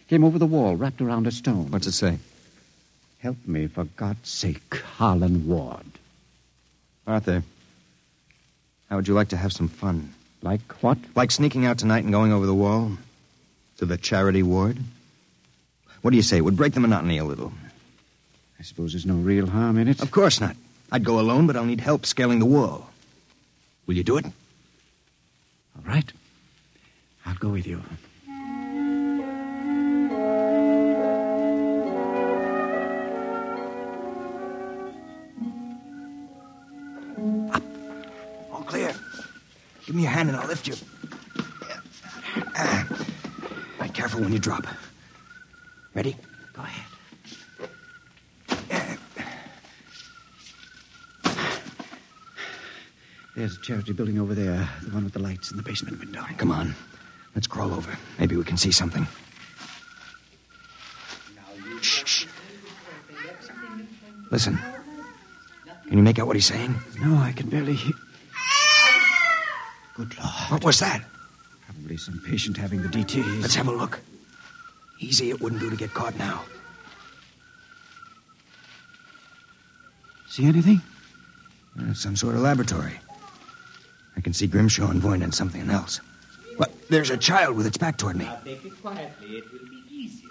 came 0.08 0.22
over 0.22 0.38
the 0.38 0.46
wall, 0.46 0.76
wrapped 0.76 1.00
around 1.00 1.26
a 1.26 1.32
stone. 1.32 1.72
What's 1.72 1.88
it 1.88 1.92
say? 1.92 2.18
Help 3.18 3.36
me, 3.44 3.66
for 3.66 3.82
God's 3.96 4.28
sake, 4.28 4.76
Harlan 4.76 5.48
Ward. 5.48 5.86
Arthur, 7.04 7.42
how 8.88 8.94
would 8.94 9.08
you 9.08 9.14
like 9.14 9.30
to 9.30 9.36
have 9.36 9.52
some 9.52 9.66
fun? 9.66 10.14
Like 10.42 10.60
what? 10.74 10.98
Like 11.16 11.32
sneaking 11.32 11.66
out 11.66 11.78
tonight 11.78 12.04
and 12.04 12.12
going 12.12 12.32
over 12.32 12.46
the 12.46 12.54
wall 12.54 12.92
to 13.78 13.86
the 13.86 13.96
charity 13.96 14.44
ward? 14.44 14.78
What 16.02 16.12
do 16.12 16.16
you 16.16 16.22
say? 16.22 16.36
It 16.36 16.42
would 16.42 16.56
break 16.56 16.74
the 16.74 16.80
monotony 16.80 17.18
a 17.18 17.24
little. 17.24 17.52
I 18.60 18.62
suppose 18.62 18.92
there's 18.92 19.04
no 19.04 19.16
real 19.16 19.48
harm 19.48 19.78
in 19.78 19.88
it. 19.88 20.00
Of 20.00 20.12
course 20.12 20.40
not. 20.40 20.54
I'd 20.92 21.02
go 21.02 21.18
alone, 21.18 21.48
but 21.48 21.56
I'll 21.56 21.64
need 21.64 21.80
help 21.80 22.06
scaling 22.06 22.38
the 22.38 22.46
wall. 22.46 22.88
Will 23.86 23.94
you 23.94 24.02
do 24.02 24.16
it? 24.16 24.26
All 24.26 25.82
right. 25.84 26.12
I'll 27.24 27.36
go 27.36 27.50
with 27.50 27.66
you. 27.66 27.80
Up. 37.52 37.62
All 38.52 38.62
clear. 38.62 38.92
Give 39.86 39.94
me 39.94 40.02
your 40.02 40.10
hand 40.10 40.30
and 40.30 40.36
I'll 40.36 40.48
lift 40.48 40.66
you. 40.66 40.74
Ah. 42.56 42.86
Be 43.80 43.88
careful 43.90 44.20
when 44.20 44.32
you 44.32 44.40
drop. 44.40 44.66
Ready? 45.94 46.16
There's 53.36 53.54
a 53.54 53.60
charity 53.60 53.92
building 53.92 54.18
over 54.18 54.34
there, 54.34 54.66
the 54.82 54.90
one 54.94 55.04
with 55.04 55.12
the 55.12 55.18
lights 55.18 55.50
in 55.50 55.58
the 55.58 55.62
basement 55.62 56.00
window. 56.00 56.24
Come 56.38 56.50
on. 56.50 56.74
Let's 57.34 57.46
crawl 57.46 57.74
over. 57.74 57.94
Maybe 58.18 58.34
we 58.34 58.44
can 58.44 58.56
see 58.56 58.72
something. 58.72 59.06
Shh, 61.82 62.02
shh. 62.06 62.26
Listen. 64.30 64.58
Can 65.86 65.98
you 65.98 66.02
make 66.02 66.18
out 66.18 66.26
what 66.26 66.34
he's 66.34 66.46
saying? 66.46 66.74
No, 66.98 67.14
I 67.18 67.32
can 67.32 67.50
barely 67.50 67.74
hear. 67.74 67.92
Good 69.96 70.16
Lord. 70.18 70.30
What 70.48 70.64
was 70.64 70.78
that? 70.80 71.04
Probably 71.66 71.98
some 71.98 72.22
patient 72.24 72.56
having 72.56 72.80
the 72.80 72.88
DTs. 72.88 73.42
Let's 73.42 73.54
have 73.54 73.68
a 73.68 73.72
look. 73.72 74.00
Easy, 74.98 75.28
it 75.28 75.42
wouldn't 75.42 75.60
do 75.60 75.68
to 75.68 75.76
get 75.76 75.92
caught 75.92 76.16
now. 76.18 76.42
See 80.26 80.46
anything? 80.46 80.80
Uh, 81.78 81.92
some 81.92 82.16
sort 82.16 82.34
of 82.34 82.40
laboratory. 82.40 82.98
I 84.16 84.20
can 84.20 84.32
see 84.32 84.46
Grimshaw 84.46 84.90
and 84.90 85.00
Voyne 85.00 85.22
and 85.22 85.34
something 85.34 85.68
else. 85.70 86.00
What? 86.56 86.72
There's 86.88 87.10
a 87.10 87.16
child 87.16 87.56
with 87.56 87.66
its 87.66 87.76
back 87.76 87.98
toward 87.98 88.16
me. 88.16 88.24
Now 88.24 88.38
take 88.44 88.64
it 88.64 88.80
quietly. 88.80 89.36
It 89.36 89.52
will 89.52 89.68
be 89.68 89.82
easier. 89.90 90.30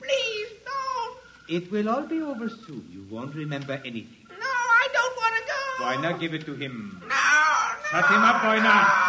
Please, 0.00 0.48
no. 0.66 1.56
It 1.56 1.70
will 1.70 1.88
all 1.88 2.02
be 2.02 2.20
over 2.20 2.48
soon. 2.48 2.88
You 2.92 3.06
won't 3.10 3.34
remember 3.34 3.80
anything. 3.84 4.26
No, 4.28 4.36
I 4.44 4.88
don't 4.92 5.16
want 5.16 5.34
to 5.36 5.42
go. 5.46 5.84
Why 5.84 5.96
not 5.96 6.20
give 6.20 6.34
it 6.34 6.44
to 6.46 6.54
him? 6.54 6.98
No, 7.02 7.06
no. 7.08 7.14
Shut 7.90 8.10
him 8.10 8.22
up, 8.22 8.42
boy, 8.42 8.60
now. 8.62 9.06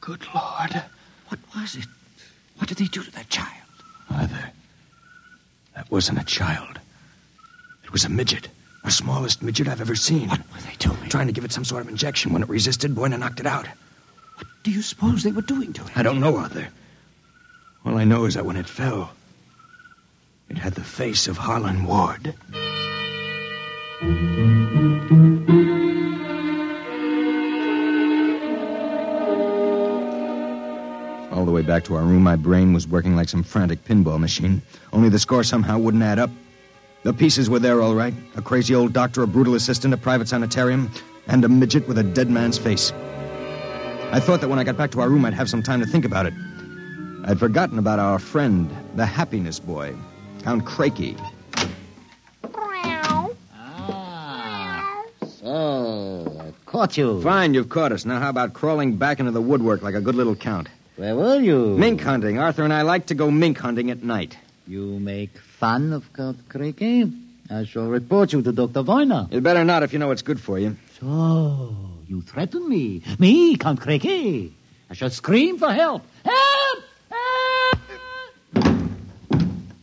Good 0.00 0.22
Lord. 0.34 0.82
What 1.28 1.40
was 1.56 1.76
it? 1.76 1.86
What 2.58 2.68
did 2.68 2.78
they 2.78 2.86
do 2.86 3.02
to 3.02 3.10
that 3.12 3.28
child? 3.30 3.48
Arthur, 4.10 4.50
that 5.74 5.90
wasn't 5.90 6.20
a 6.20 6.24
child. 6.24 6.78
It 7.82 7.90
was 7.90 8.04
a 8.04 8.08
midget. 8.08 8.48
The 8.84 8.90
smallest 8.90 9.42
midget 9.42 9.66
I've 9.66 9.80
ever 9.80 9.94
seen. 9.96 10.28
What 10.28 10.40
were 10.52 10.60
they 10.60 10.76
doing? 10.78 11.08
Trying 11.08 11.26
to 11.26 11.32
give 11.32 11.44
it 11.44 11.52
some 11.52 11.64
sort 11.64 11.82
of 11.82 11.88
injection. 11.88 12.34
When 12.34 12.42
it 12.42 12.48
resisted, 12.50 12.94
Buena 12.94 13.16
knocked 13.16 13.40
it 13.40 13.46
out. 13.46 13.66
What 14.36 14.46
do 14.62 14.70
you 14.70 14.82
suppose 14.82 15.22
they 15.22 15.32
were 15.32 15.40
doing 15.42 15.72
to 15.72 15.82
it? 15.84 15.96
I 15.96 16.02
don't 16.02 16.20
know, 16.20 16.36
Arthur. 16.36 16.68
All 17.86 17.96
I 17.96 18.04
know 18.04 18.26
is 18.26 18.34
that 18.34 18.44
when 18.44 18.56
it 18.56 18.68
fell, 18.68 19.12
it 20.50 20.58
had 20.58 20.74
the 20.74 20.84
face 20.84 21.28
of 21.28 21.38
Harlan 21.38 21.86
Ward. 21.86 22.34
All 31.32 31.46
the 31.46 31.52
way 31.52 31.62
back 31.62 31.84
to 31.84 31.94
our 31.94 32.02
room, 32.02 32.22
my 32.22 32.36
brain 32.36 32.74
was 32.74 32.86
working 32.86 33.16
like 33.16 33.30
some 33.30 33.42
frantic 33.42 33.82
pinball 33.84 34.20
machine. 34.20 34.60
Only 34.92 35.08
the 35.08 35.18
score 35.18 35.42
somehow 35.42 35.78
wouldn't 35.78 36.02
add 36.02 36.18
up. 36.18 36.30
The 37.04 37.12
pieces 37.12 37.50
were 37.50 37.58
there, 37.58 37.82
all 37.82 37.94
right. 37.94 38.14
A 38.34 38.40
crazy 38.40 38.74
old 38.74 38.94
doctor, 38.94 39.22
a 39.22 39.26
brutal 39.26 39.54
assistant, 39.54 39.92
a 39.92 39.98
private 39.98 40.26
sanitarium, 40.26 40.90
and 41.26 41.44
a 41.44 41.48
midget 41.50 41.86
with 41.86 41.98
a 41.98 42.02
dead 42.02 42.30
man's 42.30 42.56
face. 42.56 42.92
I 44.10 44.20
thought 44.20 44.40
that 44.40 44.48
when 44.48 44.58
I 44.58 44.64
got 44.64 44.78
back 44.78 44.90
to 44.92 45.00
our 45.02 45.10
room, 45.10 45.26
I'd 45.26 45.34
have 45.34 45.50
some 45.50 45.62
time 45.62 45.80
to 45.80 45.86
think 45.86 46.06
about 46.06 46.24
it. 46.24 46.32
I'd 47.24 47.38
forgotten 47.38 47.78
about 47.78 47.98
our 47.98 48.18
friend, 48.18 48.74
the 48.94 49.04
happiness 49.04 49.60
boy, 49.60 49.94
Count 50.42 50.64
Crakey. 50.64 51.18
Ah, 53.52 55.04
so 55.26 56.38
I 56.40 56.52
caught 56.64 56.96
you. 56.96 57.20
Fine, 57.20 57.52
you've 57.52 57.68
caught 57.68 57.92
us. 57.92 58.06
Now, 58.06 58.18
how 58.18 58.30
about 58.30 58.54
crawling 58.54 58.96
back 58.96 59.20
into 59.20 59.30
the 59.30 59.42
woodwork 59.42 59.82
like 59.82 59.94
a 59.94 60.00
good 60.00 60.14
little 60.14 60.34
count? 60.34 60.68
Where 60.96 61.14
were 61.16 61.38
you? 61.40 61.76
Mink 61.76 62.00
hunting. 62.00 62.38
Arthur 62.38 62.64
and 62.64 62.72
I 62.72 62.82
like 62.82 63.06
to 63.06 63.14
go 63.14 63.30
mink 63.30 63.58
hunting 63.58 63.90
at 63.90 64.02
night. 64.02 64.38
You 64.66 64.98
make 64.98 65.36
fun 65.38 65.92
of 65.92 66.10
Count 66.14 66.48
Creaky? 66.48 67.12
I 67.50 67.64
shall 67.64 67.88
report 67.88 68.32
you 68.32 68.40
to 68.40 68.52
Dr. 68.52 68.82
Voyner. 68.82 69.28
You'd 69.30 69.42
better 69.44 69.62
not 69.64 69.82
if 69.82 69.92
you 69.92 69.98
know 69.98 70.08
what's 70.08 70.22
good 70.22 70.40
for 70.40 70.58
you. 70.58 70.76
So, 70.98 71.76
you 72.08 72.22
threaten 72.22 72.66
me? 72.68 73.02
Me, 73.18 73.56
Count 73.56 73.80
Creaky? 73.80 74.54
I 74.88 74.94
shall 74.94 75.10
scream 75.10 75.58
for 75.58 75.70
help. 75.70 76.02
Help! 76.24 76.84
Help! 77.10 77.78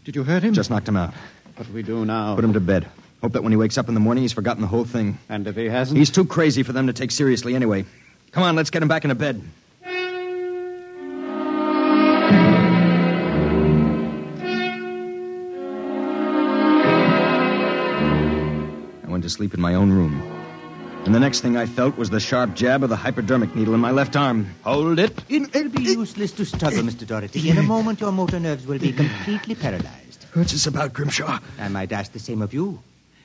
Did 0.04 0.16
you 0.16 0.24
hurt 0.24 0.42
him? 0.42 0.54
Just 0.54 0.72
knocked 0.72 0.88
him 0.88 0.98
out. 0.98 1.14
What 1.56 1.68
do 1.68 1.74
we 1.74 1.84
do 1.84 2.04
now? 2.04 2.34
Put 2.34 2.44
him 2.44 2.54
to 2.54 2.60
bed. 2.60 2.88
Hope 3.22 3.34
that 3.34 3.44
when 3.44 3.52
he 3.52 3.58
wakes 3.58 3.78
up 3.78 3.88
in 3.88 3.94
the 3.94 4.00
morning, 4.00 4.24
he's 4.24 4.34
forgotten 4.34 4.62
the 4.62 4.68
whole 4.68 4.86
thing. 4.86 5.20
And 5.30 5.46
if 5.46 5.56
he 5.56 5.66
hasn't? 5.66 5.96
He's 5.96 6.10
too 6.10 6.26
crazy 6.26 6.64
for 6.64 6.74
them 6.74 6.88
to 6.88 6.94
take 6.94 7.12
seriously 7.12 7.54
anyway. 7.54 7.86
Come 8.32 8.42
on, 8.42 8.56
let's 8.56 8.72
get 8.72 8.82
him 8.82 8.88
back 8.88 9.06
into 9.06 9.14
bed. 9.14 9.44
Sleep 19.32 19.54
in 19.54 19.62
my 19.62 19.74
own 19.74 19.92
room. 19.92 20.22
And 21.06 21.16
the 21.16 21.20
next 21.20 21.40
thing 21.42 21.58
I 21.58 21.66
felt 21.66 21.98
was 21.98 22.12
the 22.12 22.20
sharp 22.20 22.54
jab 22.54 22.84
of 22.84 22.90
the 22.90 22.96
hypodermic 22.96 23.56
needle 23.56 23.74
in 23.74 23.80
my 23.80 23.90
left 23.90 24.16
arm. 24.16 24.54
Hold 24.64 25.00
it. 25.00 25.24
It 25.30 25.52
will 25.54 25.70
be 25.70 25.82
useless 25.82 26.32
to 26.34 26.46
struggle, 26.46 26.84
Mr. 26.84 27.08
Doherty. 27.08 27.50
In 27.50 27.58
a 27.58 27.64
moment, 27.64 28.00
your 28.00 28.12
motor 28.12 28.40
nerves 28.40 28.68
will 28.68 28.78
be 28.78 28.92
completely 29.04 29.56
paralyzed. 29.56 30.28
What's 30.34 30.52
this 30.52 30.68
about, 30.68 30.94
Grimshaw? 30.94 31.40
I 31.60 31.70
might 31.70 31.92
ask 31.92 32.12
the 32.12 32.20
same 32.20 32.44
of 32.44 32.54
you. 32.54 32.80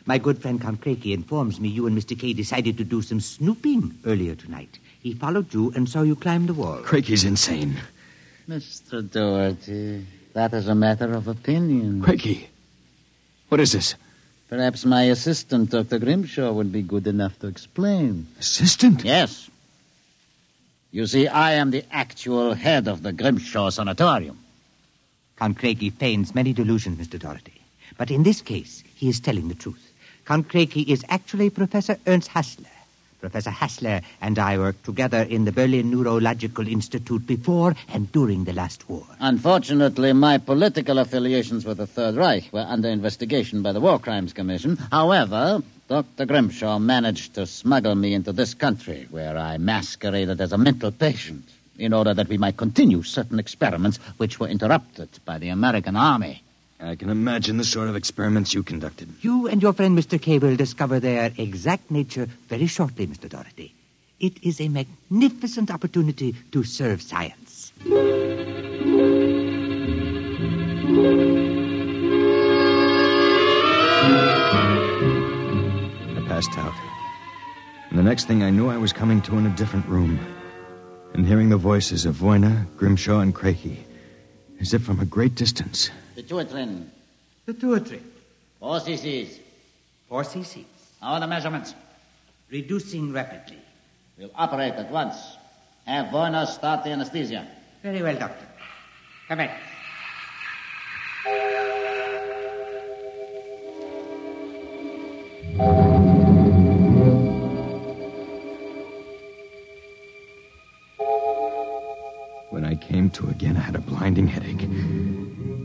My 0.07 0.17
good 0.17 0.41
friend 0.41 0.59
Count 0.61 0.81
Crakey 0.81 1.13
informs 1.13 1.61
me 1.61 1.69
you 1.69 1.87
and 1.87 1.99
Mr. 1.99 2.19
K 2.19 2.33
decided 2.33 2.79
to 2.79 2.85
do 2.85 3.03
some 3.03 3.21
snooping 3.21 3.99
earlier 4.07 4.35
tonight. 4.37 4.79
He 5.03 5.13
followed 5.13 5.53
you 5.53 5.73
and 5.77 5.89
saw 5.89 6.03
you 6.03 6.17
climb 6.17 6.47
the 6.47 6.55
wall. 6.55 6.79
Crakey's 6.79 7.25
insane. 7.25 7.77
Mr. 8.49 9.09
Doherty, 9.09 10.07
that 10.33 10.55
is 10.55 10.69
a 10.69 10.75
matter 10.75 11.13
of 11.13 11.29
opinion. 11.29 12.01
Crakey, 12.01 12.47
what 13.49 13.61
is 13.61 13.73
this? 13.73 13.97
Perhaps 14.49 14.85
my 14.85 15.03
assistant, 15.05 15.71
Dr. 15.71 15.99
Grimshaw, 15.99 16.53
would 16.53 16.71
be 16.71 16.83
good 16.83 17.07
enough 17.07 17.39
to 17.41 17.49
explain. 17.49 18.29
Assistant? 18.39 19.05
Yes. 19.05 19.51
You 20.93 21.07
see, 21.07 21.27
I 21.27 21.55
am 21.55 21.73
the 21.73 21.85
actual 21.91 22.55
head 22.55 22.87
of 22.87 23.03
the 23.03 23.13
Grimshaw 23.13 23.71
Sanatorium. 23.71 24.39
Count 25.37 25.59
Craigie 25.59 25.91
feigns 25.91 26.35
many 26.35 26.53
delusions, 26.53 26.99
Mr. 26.99 27.19
Doherty. 27.19 27.61
But 27.99 28.11
in 28.11 28.23
this 28.23 28.41
case, 28.41 28.85
he 28.95 29.09
is 29.09 29.21
telling 29.21 29.49
the 29.49 29.55
truth. 29.55 29.93
Count 30.25 30.49
Craigie 30.49 30.91
is 30.91 31.05
actually 31.09 31.51
Professor 31.51 31.99
Ernst 32.07 32.29
Hassler. 32.29 32.76
Professor 33.21 33.51
Hassler 33.51 34.03
and 34.21 34.39
I 34.39 34.59
worked 34.59 34.85
together 34.85 35.23
in 35.23 35.45
the 35.45 35.53
Berlin 35.53 35.91
Neurological 35.91 36.67
Institute 36.69 37.27
before 37.27 37.75
and 37.89 38.11
during 38.13 38.45
the 38.45 38.53
last 38.53 38.89
war. 38.89 39.05
Unfortunately, 39.21 40.13
my 40.13 40.39
political 40.39 40.99
affiliations 40.99 41.65
with 41.65 41.79
the 41.79 41.87
Third 41.87 42.17
Reich 42.17 42.53
were 42.53 42.67
under 42.69 42.89
investigation 42.89 43.63
by 43.63 43.73
the 43.73 43.81
War 43.81 43.99
Crimes 43.99 44.33
Commission. 44.33 44.77
However, 44.91 45.63
Dr. 45.89 46.27
Grimshaw 46.27 46.79
managed 46.79 47.35
to 47.35 47.47
smuggle 47.47 47.95
me 47.95 48.13
into 48.13 48.33
this 48.33 48.55
country, 48.55 49.07
where 49.11 49.39
I 49.39 49.59
masqueraded 49.59 50.41
as 50.41 50.53
a 50.53 50.59
mental 50.59 50.91
patient 50.91 51.45
in 51.79 51.93
order 51.93 52.15
that 52.15 52.29
we 52.29 52.39
might 52.39 52.57
continue 52.57 53.03
certain 53.03 53.39
experiments 53.39 53.99
which 54.17 54.41
were 54.41 54.49
interrupted 54.49 55.09
by 55.25 55.39
the 55.39 55.51
American 55.51 55.97
Army. 55.97 56.43
I 56.79 56.95
can 56.95 57.09
imagine 57.09 57.57
the 57.57 57.65
sort 57.65 57.89
of 57.89 57.97
experiments 57.97 58.53
you 58.53 58.63
conducted. 58.63 59.09
You 59.23 59.49
and 59.49 59.63
your 59.63 59.73
friend 59.73 59.99
Mr. 59.99 60.21
Kay 60.21 60.39
will 60.39 60.57
discover 60.57 61.01
their 61.01 61.33
exact 61.39 61.91
nature 61.91 62.29
very 62.49 62.67
shortly, 62.67 63.07
Mr. 63.07 63.29
Doherty. 63.29 63.73
It 64.21 64.43
is 64.43 64.61
a 64.61 64.69
magnificent 64.69 65.71
opportunity 65.71 66.35
to 66.53 66.65
serve 66.65 67.01
science. 67.01 67.73
I 67.81 67.91
passed 76.29 76.57
out. 76.59 76.75
And 77.91 77.99
the 77.99 78.03
next 78.03 78.27
thing 78.27 78.43
I 78.43 78.51
knew, 78.51 78.69
I 78.69 78.77
was 78.77 78.93
coming 78.93 79.23
to 79.23 79.39
in 79.39 79.47
a 79.47 79.57
different 79.57 79.87
room 79.87 80.19
and 81.15 81.27
hearing 81.27 81.49
the 81.49 81.57
voices 81.57 82.05
of 82.05 82.15
Voyna, 82.15 82.67
Grimshaw, 82.77 83.21
and 83.21 83.35
Craigie 83.35 83.85
as 84.61 84.75
if 84.75 84.83
from 84.83 85.01
a 85.01 85.07
great 85.07 85.35
distance. 85.35 85.91
Pituitrin, 86.17 86.87
Pituitary. 87.45 88.01
four 88.59 88.81
cc's. 88.81 89.39
Four 90.09 90.23
cc's. 90.23 90.65
How 91.03 91.13
are 91.13 91.21
the 91.21 91.27
measurements? 91.27 91.75
Reducing 92.51 93.13
rapidly. 93.13 93.59
We'll 94.17 94.31
operate 94.35 94.73
at 94.75 94.91
once. 94.91 95.17
Have 95.85 96.11
Warner 96.15 96.47
start 96.47 96.85
the 96.85 96.91
anesthesia. 96.91 97.47
Very 97.83 98.03
well, 98.03 98.17
Doctor. 98.19 98.47
Come 99.29 99.41
in. 99.41 99.51
When 112.49 112.65
I 112.65 112.75
came 112.75 113.11
to 113.11 113.29
again, 113.29 113.59
I 113.59 113.61
had 113.61 113.75
a 113.75 113.81
blinding 113.81 114.27
headache. 114.27 114.67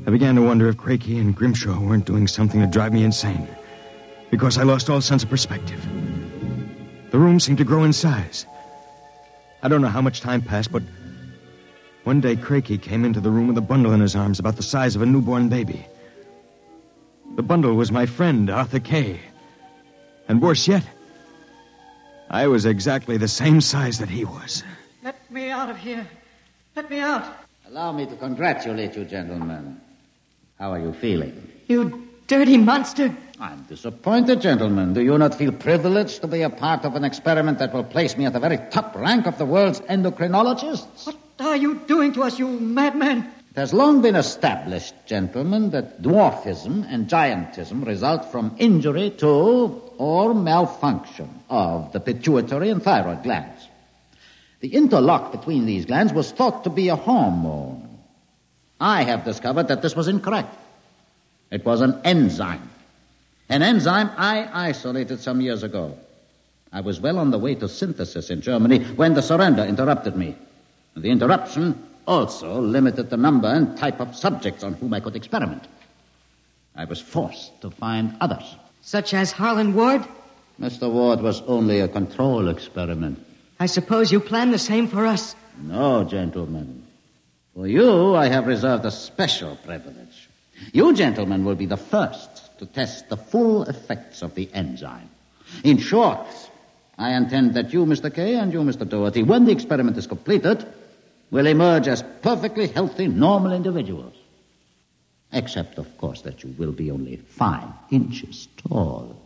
I 0.08 0.10
began 0.10 0.36
to 0.36 0.42
wonder 0.42 0.68
if 0.68 0.78
Craigie 0.78 1.20
and 1.20 1.36
Grimshaw 1.36 1.80
weren't 1.80 2.06
doing 2.06 2.28
something 2.28 2.60
to 2.60 2.68
drive 2.68 2.92
me 2.92 3.04
insane. 3.04 3.48
Because 4.32 4.58
I 4.58 4.64
lost 4.64 4.90
all 4.90 5.00
sense 5.00 5.24
of 5.24 5.30
perspective. 5.30 5.86
The 7.12 7.20
room 7.20 7.40
seemed 7.40 7.60
to 7.60 7.64
grow 7.64 7.84
in 7.84 7.94
size. 7.94 8.48
I 9.62 9.68
don't 9.68 9.82
know 9.82 9.90
how 9.90 10.02
much 10.02 10.22
time 10.22 10.42
passed, 10.42 10.72
but 10.72 10.82
one 12.04 12.20
day 12.20 12.36
Craigie 12.36 12.80
came 12.80 13.06
into 13.06 13.22
the 13.22 13.30
room 13.30 13.48
with 13.48 13.58
a 13.60 13.62
bundle 13.62 13.94
in 13.94 14.00
his 14.00 14.16
arms 14.16 14.40
about 14.40 14.56
the 14.56 14.64
size 14.64 14.96
of 14.96 15.04
a 15.04 15.06
newborn 15.06 15.50
baby. 15.50 15.86
The 17.36 17.44
bundle 17.44 17.76
was 17.76 17.92
my 17.92 18.08
friend, 18.08 18.50
Arthur 18.50 18.80
Kay. 18.80 19.20
And 20.28 20.42
worse 20.42 20.68
yet, 20.68 20.84
I 22.30 22.48
was 22.48 22.66
exactly 22.66 23.18
the 23.18 23.28
same 23.28 23.62
size 23.62 24.00
that 24.00 24.10
he 24.10 24.26
was. 24.26 24.64
Let 25.04 25.30
me 25.30 25.52
out 25.52 25.70
of 25.70 25.78
here. 25.78 26.08
Let 26.76 26.90
me 26.90 27.00
out. 27.00 27.26
Allow 27.68 27.92
me 27.92 28.08
to 28.08 28.16
congratulate 28.16 28.96
you, 28.96 29.06
gentlemen. 29.06 29.80
How 30.62 30.74
are 30.74 30.80
you 30.80 30.94
feeling? 30.94 31.34
You 31.66 32.08
dirty 32.28 32.56
monster. 32.56 33.18
I'm 33.40 33.64
disappointed, 33.64 34.42
gentlemen. 34.42 34.94
Do 34.94 35.02
you 35.02 35.18
not 35.18 35.34
feel 35.34 35.52
privileged 35.52 36.22
to 36.22 36.28
be 36.28 36.44
a 36.44 36.52
part 36.52 36.86
of 36.86 36.94
an 36.94 37.04
experiment 37.04 37.58
that 37.58 37.74
will 37.74 37.84
place 37.84 38.16
me 38.16 38.28
at 38.28 38.34
the 38.34 38.40
very 38.40 38.60
top 38.70 38.96
rank 38.96 39.26
of 39.26 39.40
the 39.40 39.46
world's 39.48 39.80
endocrinologists? 39.80 41.08
What 41.08 41.18
are 41.40 41.56
you 41.56 41.80
doing 41.88 42.14
to 42.14 42.22
us, 42.22 42.38
you 42.38 42.48
madman? 42.48 43.22
It 43.50 43.56
has 43.56 43.74
long 43.74 44.04
been 44.04 44.16
established, 44.16 44.94
gentlemen, 45.08 45.72
that 45.72 46.04
dwarfism 46.04 46.86
and 46.88 47.08
giantism 47.08 47.84
result 47.84 48.32
from 48.32 48.56
injury 48.60 49.10
to 49.18 49.82
or 49.98 50.36
malfunction 50.36 51.42
of 51.50 51.92
the 51.92 52.00
pituitary 52.00 52.70
and 52.70 52.84
thyroid 52.84 53.24
glands. 53.24 53.68
The 54.60 54.76
interlock 54.76 55.32
between 55.32 55.66
these 55.66 55.88
glands 55.88 56.14
was 56.14 56.32
thought 56.32 56.66
to 56.66 56.70
be 56.70 56.90
a 56.90 56.96
hormone. 56.96 57.81
I 58.82 59.04
have 59.04 59.24
discovered 59.24 59.68
that 59.68 59.84
this 59.84 59.96
was 59.96 60.08
incorrect. 60.08 60.54
It 61.52 61.64
was 61.64 61.82
an 61.82 62.02
enzyme. 62.04 62.68
An 63.48 63.62
enzyme 63.62 64.10
I 64.18 64.50
isolated 64.70 65.20
some 65.20 65.40
years 65.40 65.62
ago. 65.62 65.98
I 66.74 66.82
was 66.82 67.00
well 67.00 67.20
on 67.20 67.30
the 67.30 67.38
way 67.38 67.54
to 67.56 67.70
synthesis 67.70 68.32
in 68.32 68.42
Germany 68.42 68.84
when 68.96 69.14
the 69.14 69.22
surrender 69.22 69.64
interrupted 69.64 70.16
me. 70.16 70.36
The 70.96 71.10
interruption 71.10 71.82
also 72.08 72.60
limited 72.60 73.10
the 73.10 73.18
number 73.18 73.50
and 73.50 73.78
type 73.78 74.00
of 74.00 74.16
subjects 74.16 74.64
on 74.64 74.74
whom 74.74 74.94
I 74.94 75.00
could 75.00 75.16
experiment. 75.16 75.64
I 76.76 76.86
was 76.86 77.00
forced 77.00 77.62
to 77.62 77.70
find 77.70 78.16
others. 78.20 78.56
Such 78.82 79.14
as 79.14 79.32
Harlan 79.32 79.76
Ward? 79.76 80.04
Mr. 80.60 80.92
Ward 80.92 81.22
was 81.22 81.42
only 81.42 81.82
a 81.82 81.88
control 81.88 82.48
experiment. 82.48 83.24
I 83.60 83.68
suppose 83.68 84.12
you 84.12 84.20
plan 84.20 84.50
the 84.50 84.58
same 84.58 84.88
for 84.88 85.06
us. 85.06 85.36
No, 85.62 86.04
gentlemen. 86.04 86.81
For 87.56 87.68
you, 87.68 88.16
I 88.16 88.28
have 88.28 88.48
reserved 88.48 88.86
a 88.86 88.92
special 88.92 89.58
privilege. 89.58 90.30
You, 90.72 90.94
gentlemen, 90.94 91.44
will 91.44 91.56
be 91.56 91.66
the 91.66 91.78
first 91.78 92.58
to 92.60 92.66
test 92.66 93.10
the 93.10 93.18
full 93.18 93.64
effects 93.64 94.22
of 94.22 94.36
the 94.36 94.50
enzyme. 94.54 95.10
In 95.64 95.78
short, 95.78 96.28
I 96.98 97.14
intend 97.14 97.56
that 97.56 97.74
you, 97.74 97.86
Mr. 97.86 98.14
Kay, 98.14 98.36
and 98.36 98.54
you, 98.54 98.62
Mr. 98.62 98.88
Doherty, 98.88 99.24
when 99.24 99.46
the 99.46 99.52
experiment 99.52 99.98
is 99.98 100.08
completed, 100.08 100.66
will 101.30 101.48
emerge 101.48 101.88
as 101.88 102.04
perfectly 102.22 102.68
healthy, 102.68 103.08
normal 103.08 103.52
individuals. 103.52 104.16
Except, 105.34 105.78
of 105.78 105.98
course, 105.98 106.22
that 106.22 106.44
you 106.44 106.54
will 106.58 106.74
be 106.74 106.92
only 106.92 107.18
five 107.18 107.68
inches 107.90 108.48
tall. 108.58 109.18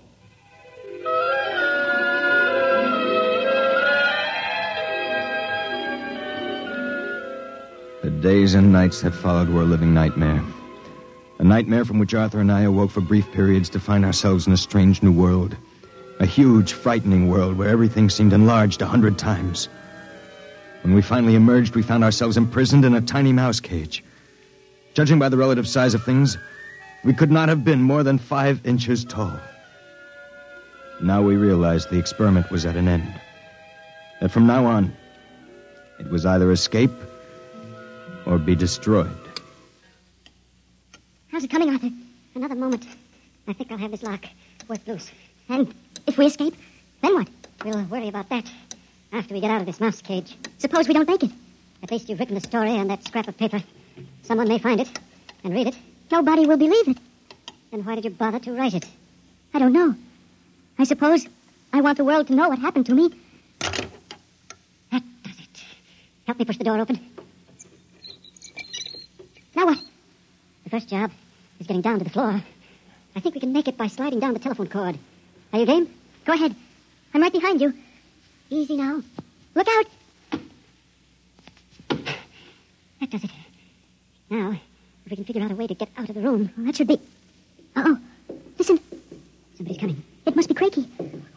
The 8.06 8.12
days 8.12 8.54
and 8.54 8.72
nights 8.72 9.02
that 9.02 9.16
followed 9.16 9.50
were 9.50 9.64
a 9.64 9.66
living 9.66 9.92
nightmare. 9.92 10.44
A 11.40 11.44
nightmare 11.44 11.84
from 11.86 11.98
which 11.98 12.14
Arthur 12.14 12.40
and 12.40 12.52
I 12.52 12.62
awoke 12.62 12.92
for 12.92 13.02
brief 13.02 13.32
periods 13.32 13.68
to 13.70 13.80
find 13.80 14.06
ourselves 14.06 14.46
in 14.46 14.54
a 14.54 14.58
strange 14.58 15.02
new 15.02 15.12
world. 15.12 15.58
A 16.20 16.26
huge, 16.28 16.74
frightening 16.74 17.30
world 17.30 17.58
where 17.58 17.68
everything 17.68 18.12
seemed 18.12 18.32
enlarged 18.32 18.84
a 18.84 18.86
hundred 18.86 19.18
times. 19.18 19.70
When 20.84 20.94
we 20.94 21.02
finally 21.02 21.34
emerged, 21.34 21.74
we 21.74 21.82
found 21.82 22.04
ourselves 22.04 22.38
imprisoned 22.38 22.86
in 22.86 22.94
a 22.94 23.02
tiny 23.02 23.34
mouse 23.34 23.60
cage. 23.60 24.04
Judging 24.94 25.18
by 25.18 25.30
the 25.30 25.38
relative 25.38 25.68
size 25.68 25.96
of 25.96 26.04
things, 26.04 26.38
we 27.04 27.12
could 27.12 27.32
not 27.32 27.50
have 27.50 27.64
been 27.64 27.82
more 27.82 28.04
than 28.04 28.20
five 28.20 28.64
inches 28.68 29.04
tall. 29.04 29.40
Now 31.02 31.24
we 31.24 31.38
realized 31.38 31.90
the 31.90 31.98
experiment 31.98 32.52
was 32.52 32.68
at 32.68 32.76
an 32.76 32.88
end. 32.88 33.20
That 34.22 34.30
from 34.30 34.46
now 34.46 34.68
on, 34.68 34.96
it 36.00 36.12
was 36.12 36.24
either 36.28 36.52
escape 36.52 36.92
or 38.26 38.38
be 38.38 38.56
destroyed. 38.56 39.10
How's 41.32 41.44
it 41.44 41.50
coming, 41.52 41.70
Arthur? 41.70 41.90
Another 42.36 42.56
moment. 42.56 42.86
I 43.48 43.54
think 43.54 43.72
I'll 43.72 43.78
have 43.78 43.92
this 43.92 44.04
lock 44.04 44.26
worked 44.68 44.88
loose. 44.88 45.12
And 45.50 45.74
if 46.08 46.18
we 46.18 46.26
escape, 46.26 46.56
then 47.02 47.16
what? 47.16 47.30
We'll 47.64 47.84
worry 47.84 48.08
about 48.08 48.30
that 48.30 48.50
after 49.12 49.34
we 49.34 49.42
get 49.42 49.52
out 49.52 49.62
of 49.62 49.68
this 49.68 49.80
mouse 49.80 50.02
cage. 50.02 50.38
Suppose 50.58 50.88
we 50.88 50.94
don't 50.94 51.08
make 51.08 51.24
it. 51.24 51.32
At 51.84 51.92
least 51.92 52.10
you've 52.10 52.20
written 52.20 52.36
the 52.36 52.42
story 52.42 52.72
on 52.72 52.88
that 52.88 53.04
scrap 53.04 53.28
of 53.28 53.38
paper. 53.38 53.62
Someone 54.24 54.48
may 54.48 54.60
find 54.60 54.80
it 54.80 54.90
and 55.44 55.54
read 55.54 55.68
it. 55.68 55.78
Nobody 56.12 56.46
will 56.46 56.58
believe 56.58 56.88
it. 56.88 56.98
Then 57.72 57.84
why 57.86 57.96
did 57.96 58.06
you 58.06 58.12
bother 58.12 58.40
to 58.40 58.52
write 58.54 58.74
it? 58.74 58.86
I 59.54 59.60
don't 59.60 59.74
know. 59.74 59.96
I 60.78 60.84
suppose 60.84 61.28
I 61.72 61.82
want 61.82 61.98
the 61.98 62.04
world 62.04 62.28
to 62.28 62.36
know 62.36 62.50
what 62.50 62.60
happened 62.60 62.86
to 62.88 62.94
me. 62.94 63.10
That 63.60 65.04
does 65.24 65.40
it. 65.40 65.64
Help 66.26 66.40
me 66.40 66.46
push 66.46 66.58
the 66.58 66.64
door 66.64 66.80
open. 66.80 67.00
Now 69.56 69.66
what? 69.68 69.80
The 70.66 70.70
first 70.70 70.90
job 70.90 71.12
is 71.60 71.68
getting 71.68 71.82
down 71.82 72.00
to 72.00 72.04
the 72.04 72.10
floor. 72.10 72.42
I 73.16 73.20
think 73.20 73.36
we 73.36 73.42
can 73.42 73.54
make 73.54 73.68
it 73.68 73.78
by 73.78 73.88
sliding 73.88 74.20
down 74.20 74.34
the 74.34 74.40
telephone 74.40 74.68
cord. 74.68 74.98
Are 75.54 75.60
you 75.60 75.66
game? 75.66 75.90
Go 76.26 76.34
ahead. 76.34 76.54
I'm 77.14 77.22
right 77.22 77.32
behind 77.32 77.62
you. 77.62 77.74
Easy 78.50 78.76
now. 78.76 79.02
Look 79.54 79.68
out! 79.68 79.86
That 83.00 83.10
does 83.10 83.24
it. 83.24 83.32
Now, 84.30 84.52
if 85.06 85.12
we 85.12 85.16
can 85.16 85.26
figure 85.26 85.42
out 85.44 85.52
a 85.52 85.56
way 85.56 85.68
to 85.68 85.74
get 85.74 85.90
out 85.98 86.10
of 86.10 86.16
the 86.16 86.22
room, 86.22 86.52
well, 86.58 86.66
that 86.66 86.76
should 86.76 86.88
be. 86.88 87.00
Oh. 87.76 87.98
Listen. 88.58 88.80
Somebody's 89.56 89.80
coming. 89.80 90.04
It 90.26 90.36
must 90.36 90.50
be 90.50 90.56
Craigie. 90.56 90.90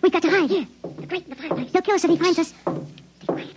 We've 0.03 0.13
got 0.13 0.23
to 0.23 0.31
hide. 0.31 0.51
Here. 0.51 0.67
The 0.83 1.07
grate 1.07 1.25
in 1.25 1.31
the 1.31 1.37
fireplace. 1.37 1.71
He'll 1.73 1.83
kill 1.83 1.95
us 1.95 2.05
if 2.05 2.11
he 2.11 2.17
finds 2.17 2.39
us. 2.39 2.49
Stay 2.49 3.27
quiet. 3.27 3.55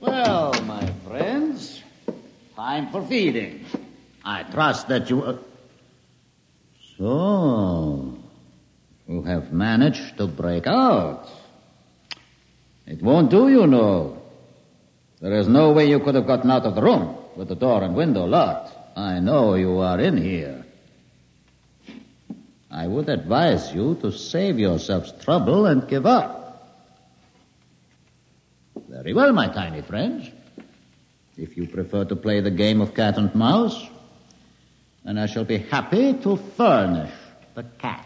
Well, 0.00 0.52
my 0.64 0.87
Time 2.58 2.90
for 2.90 3.06
feeding. 3.06 3.64
I 4.24 4.42
trust 4.42 4.88
that 4.88 5.08
you. 5.08 5.22
Uh... 5.22 5.36
So, 6.98 8.18
you 9.06 9.22
have 9.22 9.52
managed 9.52 10.18
to 10.18 10.26
break 10.26 10.66
out. 10.66 11.28
It 12.84 13.00
won't 13.00 13.30
do, 13.30 13.48
you 13.48 13.68
know. 13.68 14.20
There 15.20 15.34
is 15.34 15.46
no 15.46 15.70
way 15.70 15.88
you 15.88 16.00
could 16.00 16.16
have 16.16 16.26
gotten 16.26 16.50
out 16.50 16.64
of 16.64 16.74
the 16.74 16.82
room 16.82 17.16
with 17.36 17.46
the 17.46 17.54
door 17.54 17.84
and 17.84 17.94
window 17.94 18.24
locked. 18.24 18.74
I 18.98 19.20
know 19.20 19.54
you 19.54 19.78
are 19.78 20.00
in 20.00 20.16
here. 20.16 20.64
I 22.72 22.88
would 22.88 23.08
advise 23.08 23.72
you 23.72 23.94
to 24.02 24.10
save 24.10 24.58
yourselves 24.58 25.12
trouble 25.22 25.66
and 25.66 25.86
give 25.86 26.06
up. 26.06 26.74
Very 28.88 29.14
well, 29.14 29.32
my 29.32 29.46
tiny 29.46 29.82
friends. 29.82 30.28
If 31.38 31.56
you 31.56 31.68
prefer 31.68 32.04
to 32.04 32.16
play 32.16 32.40
the 32.40 32.50
game 32.50 32.80
of 32.80 32.94
cat 32.94 33.16
and 33.16 33.32
mouse, 33.32 33.86
then 35.04 35.18
I 35.18 35.26
shall 35.26 35.44
be 35.44 35.58
happy 35.58 36.14
to 36.14 36.36
furnish 36.36 37.12
the 37.54 37.62
cat. 37.78 38.04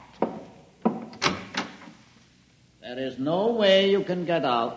There 2.82 2.98
is 2.98 3.18
no 3.18 3.52
way 3.52 3.90
you 3.90 4.04
can 4.04 4.26
get 4.26 4.44
out. 4.44 4.76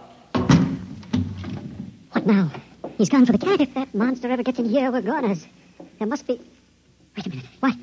What 2.12 2.26
now? 2.26 2.50
He's 2.98 3.10
gone 3.10 3.26
for 3.26 3.34
the 3.34 3.46
cat. 3.46 3.60
If 3.60 3.74
that 3.74 3.94
monster 3.94 4.32
ever 4.32 4.42
gets 4.42 4.58
in 4.58 4.70
here, 4.70 4.90
we're 4.90 5.02
goners. 5.02 5.46
There 6.00 6.08
must 6.08 6.26
be. 6.26 6.40
Wait 7.18 7.26
a 7.26 7.30
minute. 7.30 7.46
What? 7.60 7.76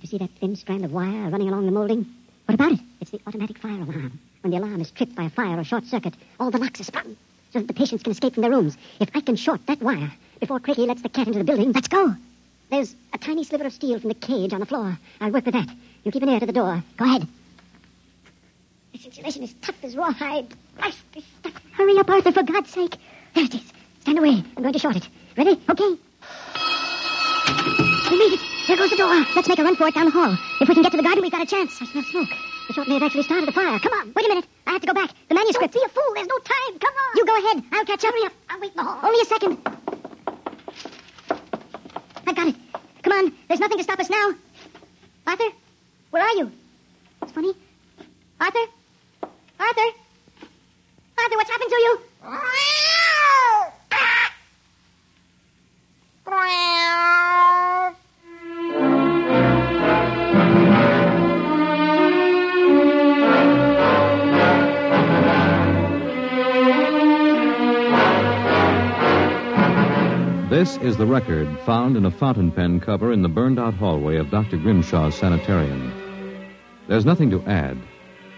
You 0.00 0.06
see 0.06 0.18
that 0.18 0.30
thin 0.38 0.54
strand 0.54 0.84
of 0.84 0.92
wire 0.92 1.30
running 1.30 1.48
along 1.48 1.66
the 1.66 1.72
molding? 1.72 2.06
What 2.44 2.54
about 2.54 2.70
it? 2.70 2.80
It's 3.00 3.10
the 3.10 3.20
automatic 3.26 3.58
fire 3.58 3.72
alarm. 3.72 4.20
When 4.42 4.52
the 4.52 4.58
alarm 4.58 4.80
is 4.80 4.92
tripped 4.92 5.16
by 5.16 5.24
a 5.24 5.30
fire 5.30 5.58
or 5.58 5.64
short 5.64 5.84
circuit, 5.84 6.14
all 6.38 6.52
the 6.52 6.58
locks 6.58 6.80
are 6.80 6.84
sprung 6.84 7.16
the 7.62 7.72
patients 7.72 8.02
can 8.02 8.12
escape 8.12 8.34
from 8.34 8.42
their 8.42 8.50
rooms. 8.50 8.76
If 9.00 9.10
I 9.14 9.20
can 9.20 9.36
short 9.36 9.66
that 9.66 9.80
wire 9.80 10.12
before 10.40 10.60
Craigie 10.60 10.86
lets 10.86 11.02
the 11.02 11.08
cat 11.08 11.26
into 11.26 11.38
the 11.38 11.44
building, 11.44 11.72
let's 11.72 11.88
go. 11.88 12.14
There's 12.70 12.94
a 13.12 13.18
tiny 13.18 13.44
sliver 13.44 13.66
of 13.66 13.72
steel 13.72 14.00
from 14.00 14.08
the 14.08 14.14
cage 14.14 14.52
on 14.52 14.60
the 14.60 14.66
floor. 14.66 14.98
I'll 15.20 15.30
work 15.30 15.46
with 15.46 15.54
that. 15.54 15.68
You 16.04 16.12
keep 16.12 16.22
an 16.22 16.28
ear 16.28 16.40
to 16.40 16.46
the 16.46 16.52
door. 16.52 16.82
Go 16.96 17.04
ahead. 17.04 17.26
This 18.92 19.04
insulation 19.06 19.42
is 19.42 19.54
tough 19.62 19.76
as 19.82 19.96
rawhide. 19.96 20.46
Christ, 20.78 20.98
this 21.12 21.24
stuff. 21.40 21.52
Hurry 21.72 21.96
up, 21.98 22.08
Arthur, 22.08 22.32
for 22.32 22.42
God's 22.42 22.70
sake. 22.70 22.96
There 23.34 23.44
it 23.44 23.54
is. 23.54 23.72
Stand 24.00 24.18
away. 24.18 24.42
I'm 24.56 24.62
going 24.62 24.72
to 24.72 24.78
short 24.78 24.96
it. 24.96 25.08
Ready? 25.36 25.60
Okay. 25.68 25.96
We 28.10 28.18
made 28.18 28.32
it. 28.32 28.40
There 28.66 28.76
goes 28.76 28.90
the 28.90 28.96
door. 28.96 29.24
Let's 29.34 29.48
make 29.48 29.58
a 29.58 29.64
run 29.64 29.76
for 29.76 29.86
it 29.86 29.94
down 29.94 30.06
the 30.06 30.10
hall. 30.10 30.36
If 30.60 30.68
we 30.68 30.74
can 30.74 30.82
get 30.82 30.90
to 30.92 30.96
the 30.96 31.02
garden, 31.02 31.22
we've 31.22 31.32
got 31.32 31.42
a 31.42 31.46
chance. 31.46 31.76
I 31.80 31.86
smell 31.86 32.04
smoke. 32.04 32.28
The 32.66 32.72
short 32.72 32.88
may 32.88 32.94
have 32.94 33.02
actually 33.04 33.22
started 33.22 33.48
a 33.48 33.52
fire. 33.52 33.78
Come 33.78 33.92
on. 33.92 34.12
Wait 34.14 34.26
a 34.26 34.28
minute. 34.28 34.46
I 34.66 34.72
have 34.72 34.80
to 34.80 34.86
go 34.86 34.94
back. 34.94 35.10
The 35.28 35.34
manuscript. 35.34 35.74
Don't 35.74 35.82
be 35.82 35.86
a 35.86 35.88
fool. 35.88 36.14
There's 36.14 36.26
no 36.26 36.38
time. 36.38 36.78
Come 36.78 36.94
on. 36.94 37.16
You 37.16 37.24
go 37.24 37.36
ahead. 37.38 37.64
I'll 37.72 37.84
catch 37.84 38.04
up. 38.04 38.12
Hurry 38.12 38.24
up. 38.26 38.32
I'll 38.50 38.60
wait 38.60 38.70
in 38.72 38.76
the 38.76 38.82
hall. 38.82 38.98
Only 39.02 39.20
a 39.20 39.24
second. 39.24 39.58
I've 42.26 42.36
got 42.36 42.48
it. 42.48 42.56
Come 43.02 43.12
on. 43.12 43.32
There's 43.48 43.60
nothing 43.60 43.78
to 43.78 43.84
stop 43.84 44.00
us 44.00 44.10
now. 44.10 44.34
Arthur, 45.26 45.50
where 46.10 46.22
are 46.22 46.34
you? 46.34 46.50
It's 47.22 47.32
funny. 47.32 47.54
Arthur? 48.40 48.58
Arthur? 49.60 49.90
Arthur, 51.18 51.36
what's 51.36 51.50
happened 51.50 51.70
to 51.70 51.76
you? 51.76 51.98
This 70.56 70.78
is 70.78 70.96
the 70.96 71.04
record 71.04 71.46
found 71.66 71.98
in 71.98 72.06
a 72.06 72.10
fountain 72.10 72.50
pen 72.50 72.80
cover 72.80 73.12
in 73.12 73.20
the 73.20 73.28
burned 73.28 73.58
out 73.58 73.74
hallway 73.74 74.16
of 74.16 74.30
Dr. 74.30 74.56
Grimshaw's 74.56 75.14
sanitarium. 75.14 75.92
There's 76.88 77.04
nothing 77.04 77.28
to 77.28 77.42
add, 77.42 77.76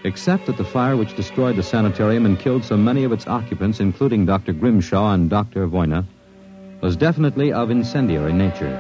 except 0.03 0.47
that 0.47 0.57
the 0.57 0.65
fire 0.65 0.97
which 0.97 1.15
destroyed 1.15 1.55
the 1.55 1.63
sanitarium 1.63 2.27
and 2.27 2.37
killed 2.37 2.65
so 2.65 2.77
many 2.77 3.05
of 3.05 3.13
its 3.13 3.29
occupants, 3.29 3.79
including 3.79 4.27
Dr. 4.27 4.53
Grimshaw 4.53 5.13
and 5.13 5.31
Dr. 5.31 5.69
Voyna, 5.69 6.05
was 6.81 6.97
definitely 6.97 7.53
of 7.53 7.71
incendiary 7.71 8.33
nature. 8.33 8.75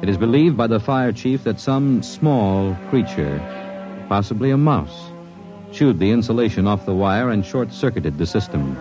It 0.00 0.08
is 0.08 0.16
believed 0.16 0.56
by 0.56 0.68
the 0.68 0.78
fire 0.78 1.10
chief 1.10 1.42
that 1.42 1.58
some 1.58 2.04
small 2.04 2.76
creature, 2.88 3.40
possibly 4.08 4.52
a 4.52 4.56
mouse, 4.56 5.10
chewed 5.72 5.98
the 5.98 6.12
insulation 6.12 6.68
off 6.68 6.86
the 6.86 6.94
wire 6.94 7.30
and 7.30 7.44
short 7.44 7.72
circuited 7.72 8.16
the 8.16 8.26
system. 8.26 8.76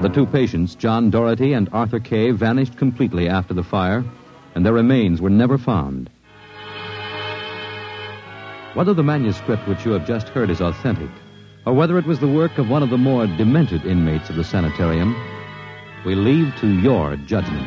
The 0.00 0.08
two 0.08 0.26
patients, 0.26 0.76
John 0.76 1.10
Doherty 1.10 1.54
and 1.54 1.68
Arthur 1.72 1.98
Kay, 1.98 2.30
vanished 2.30 2.76
completely 2.76 3.28
after 3.28 3.52
the 3.52 3.64
fire, 3.64 4.04
and 4.54 4.64
their 4.64 4.72
remains 4.72 5.20
were 5.20 5.28
never 5.28 5.58
found. 5.58 6.08
Whether 8.74 8.94
the 8.94 9.02
manuscript 9.02 9.66
which 9.66 9.84
you 9.84 9.90
have 9.90 10.06
just 10.06 10.28
heard 10.28 10.50
is 10.50 10.60
authentic, 10.60 11.10
or 11.66 11.72
whether 11.72 11.98
it 11.98 12.06
was 12.06 12.20
the 12.20 12.28
work 12.28 12.58
of 12.58 12.70
one 12.70 12.84
of 12.84 12.90
the 12.90 12.96
more 12.96 13.26
demented 13.26 13.84
inmates 13.84 14.30
of 14.30 14.36
the 14.36 14.44
sanitarium, 14.44 15.16
we 16.06 16.14
leave 16.14 16.54
to 16.60 16.68
your 16.68 17.16
judgment. 17.16 17.66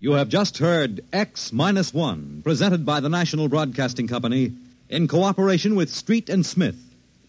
You 0.00 0.14
have 0.14 0.28
just 0.28 0.58
heard 0.58 1.02
X 1.12 1.52
Minus 1.52 1.94
One, 1.94 2.40
presented 2.42 2.84
by 2.84 2.98
the 2.98 3.08
National 3.08 3.48
Broadcasting 3.48 4.08
Company 4.08 4.54
in 4.90 5.06
cooperation 5.06 5.76
with 5.76 5.88
Street 5.88 6.28
and 6.28 6.44
Smith, 6.44 6.76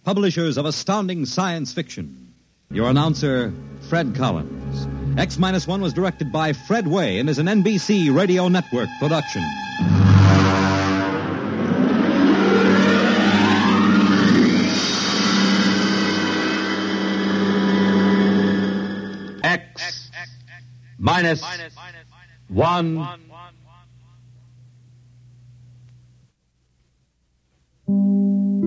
publishers 0.04 0.58
of 0.58 0.66
astounding 0.66 1.26
science 1.26 1.72
fiction. 1.72 2.34
Your 2.72 2.90
announcer, 2.90 3.54
Fred 3.88 4.16
Collins. 4.16 4.88
X 5.20 5.38
Minus 5.38 5.68
One 5.68 5.82
was 5.82 5.94
directed 5.94 6.32
by 6.32 6.54
Fred 6.54 6.86
Weihe 6.86 7.20
and 7.20 7.30
is 7.30 7.38
an 7.38 7.46
NBC 7.46 8.14
Radio 8.16 8.48
Network 8.48 8.90
production. 9.00 9.44
X 19.44 20.10
minus 20.98 21.44
one 22.48 22.96
Música 27.92 28.61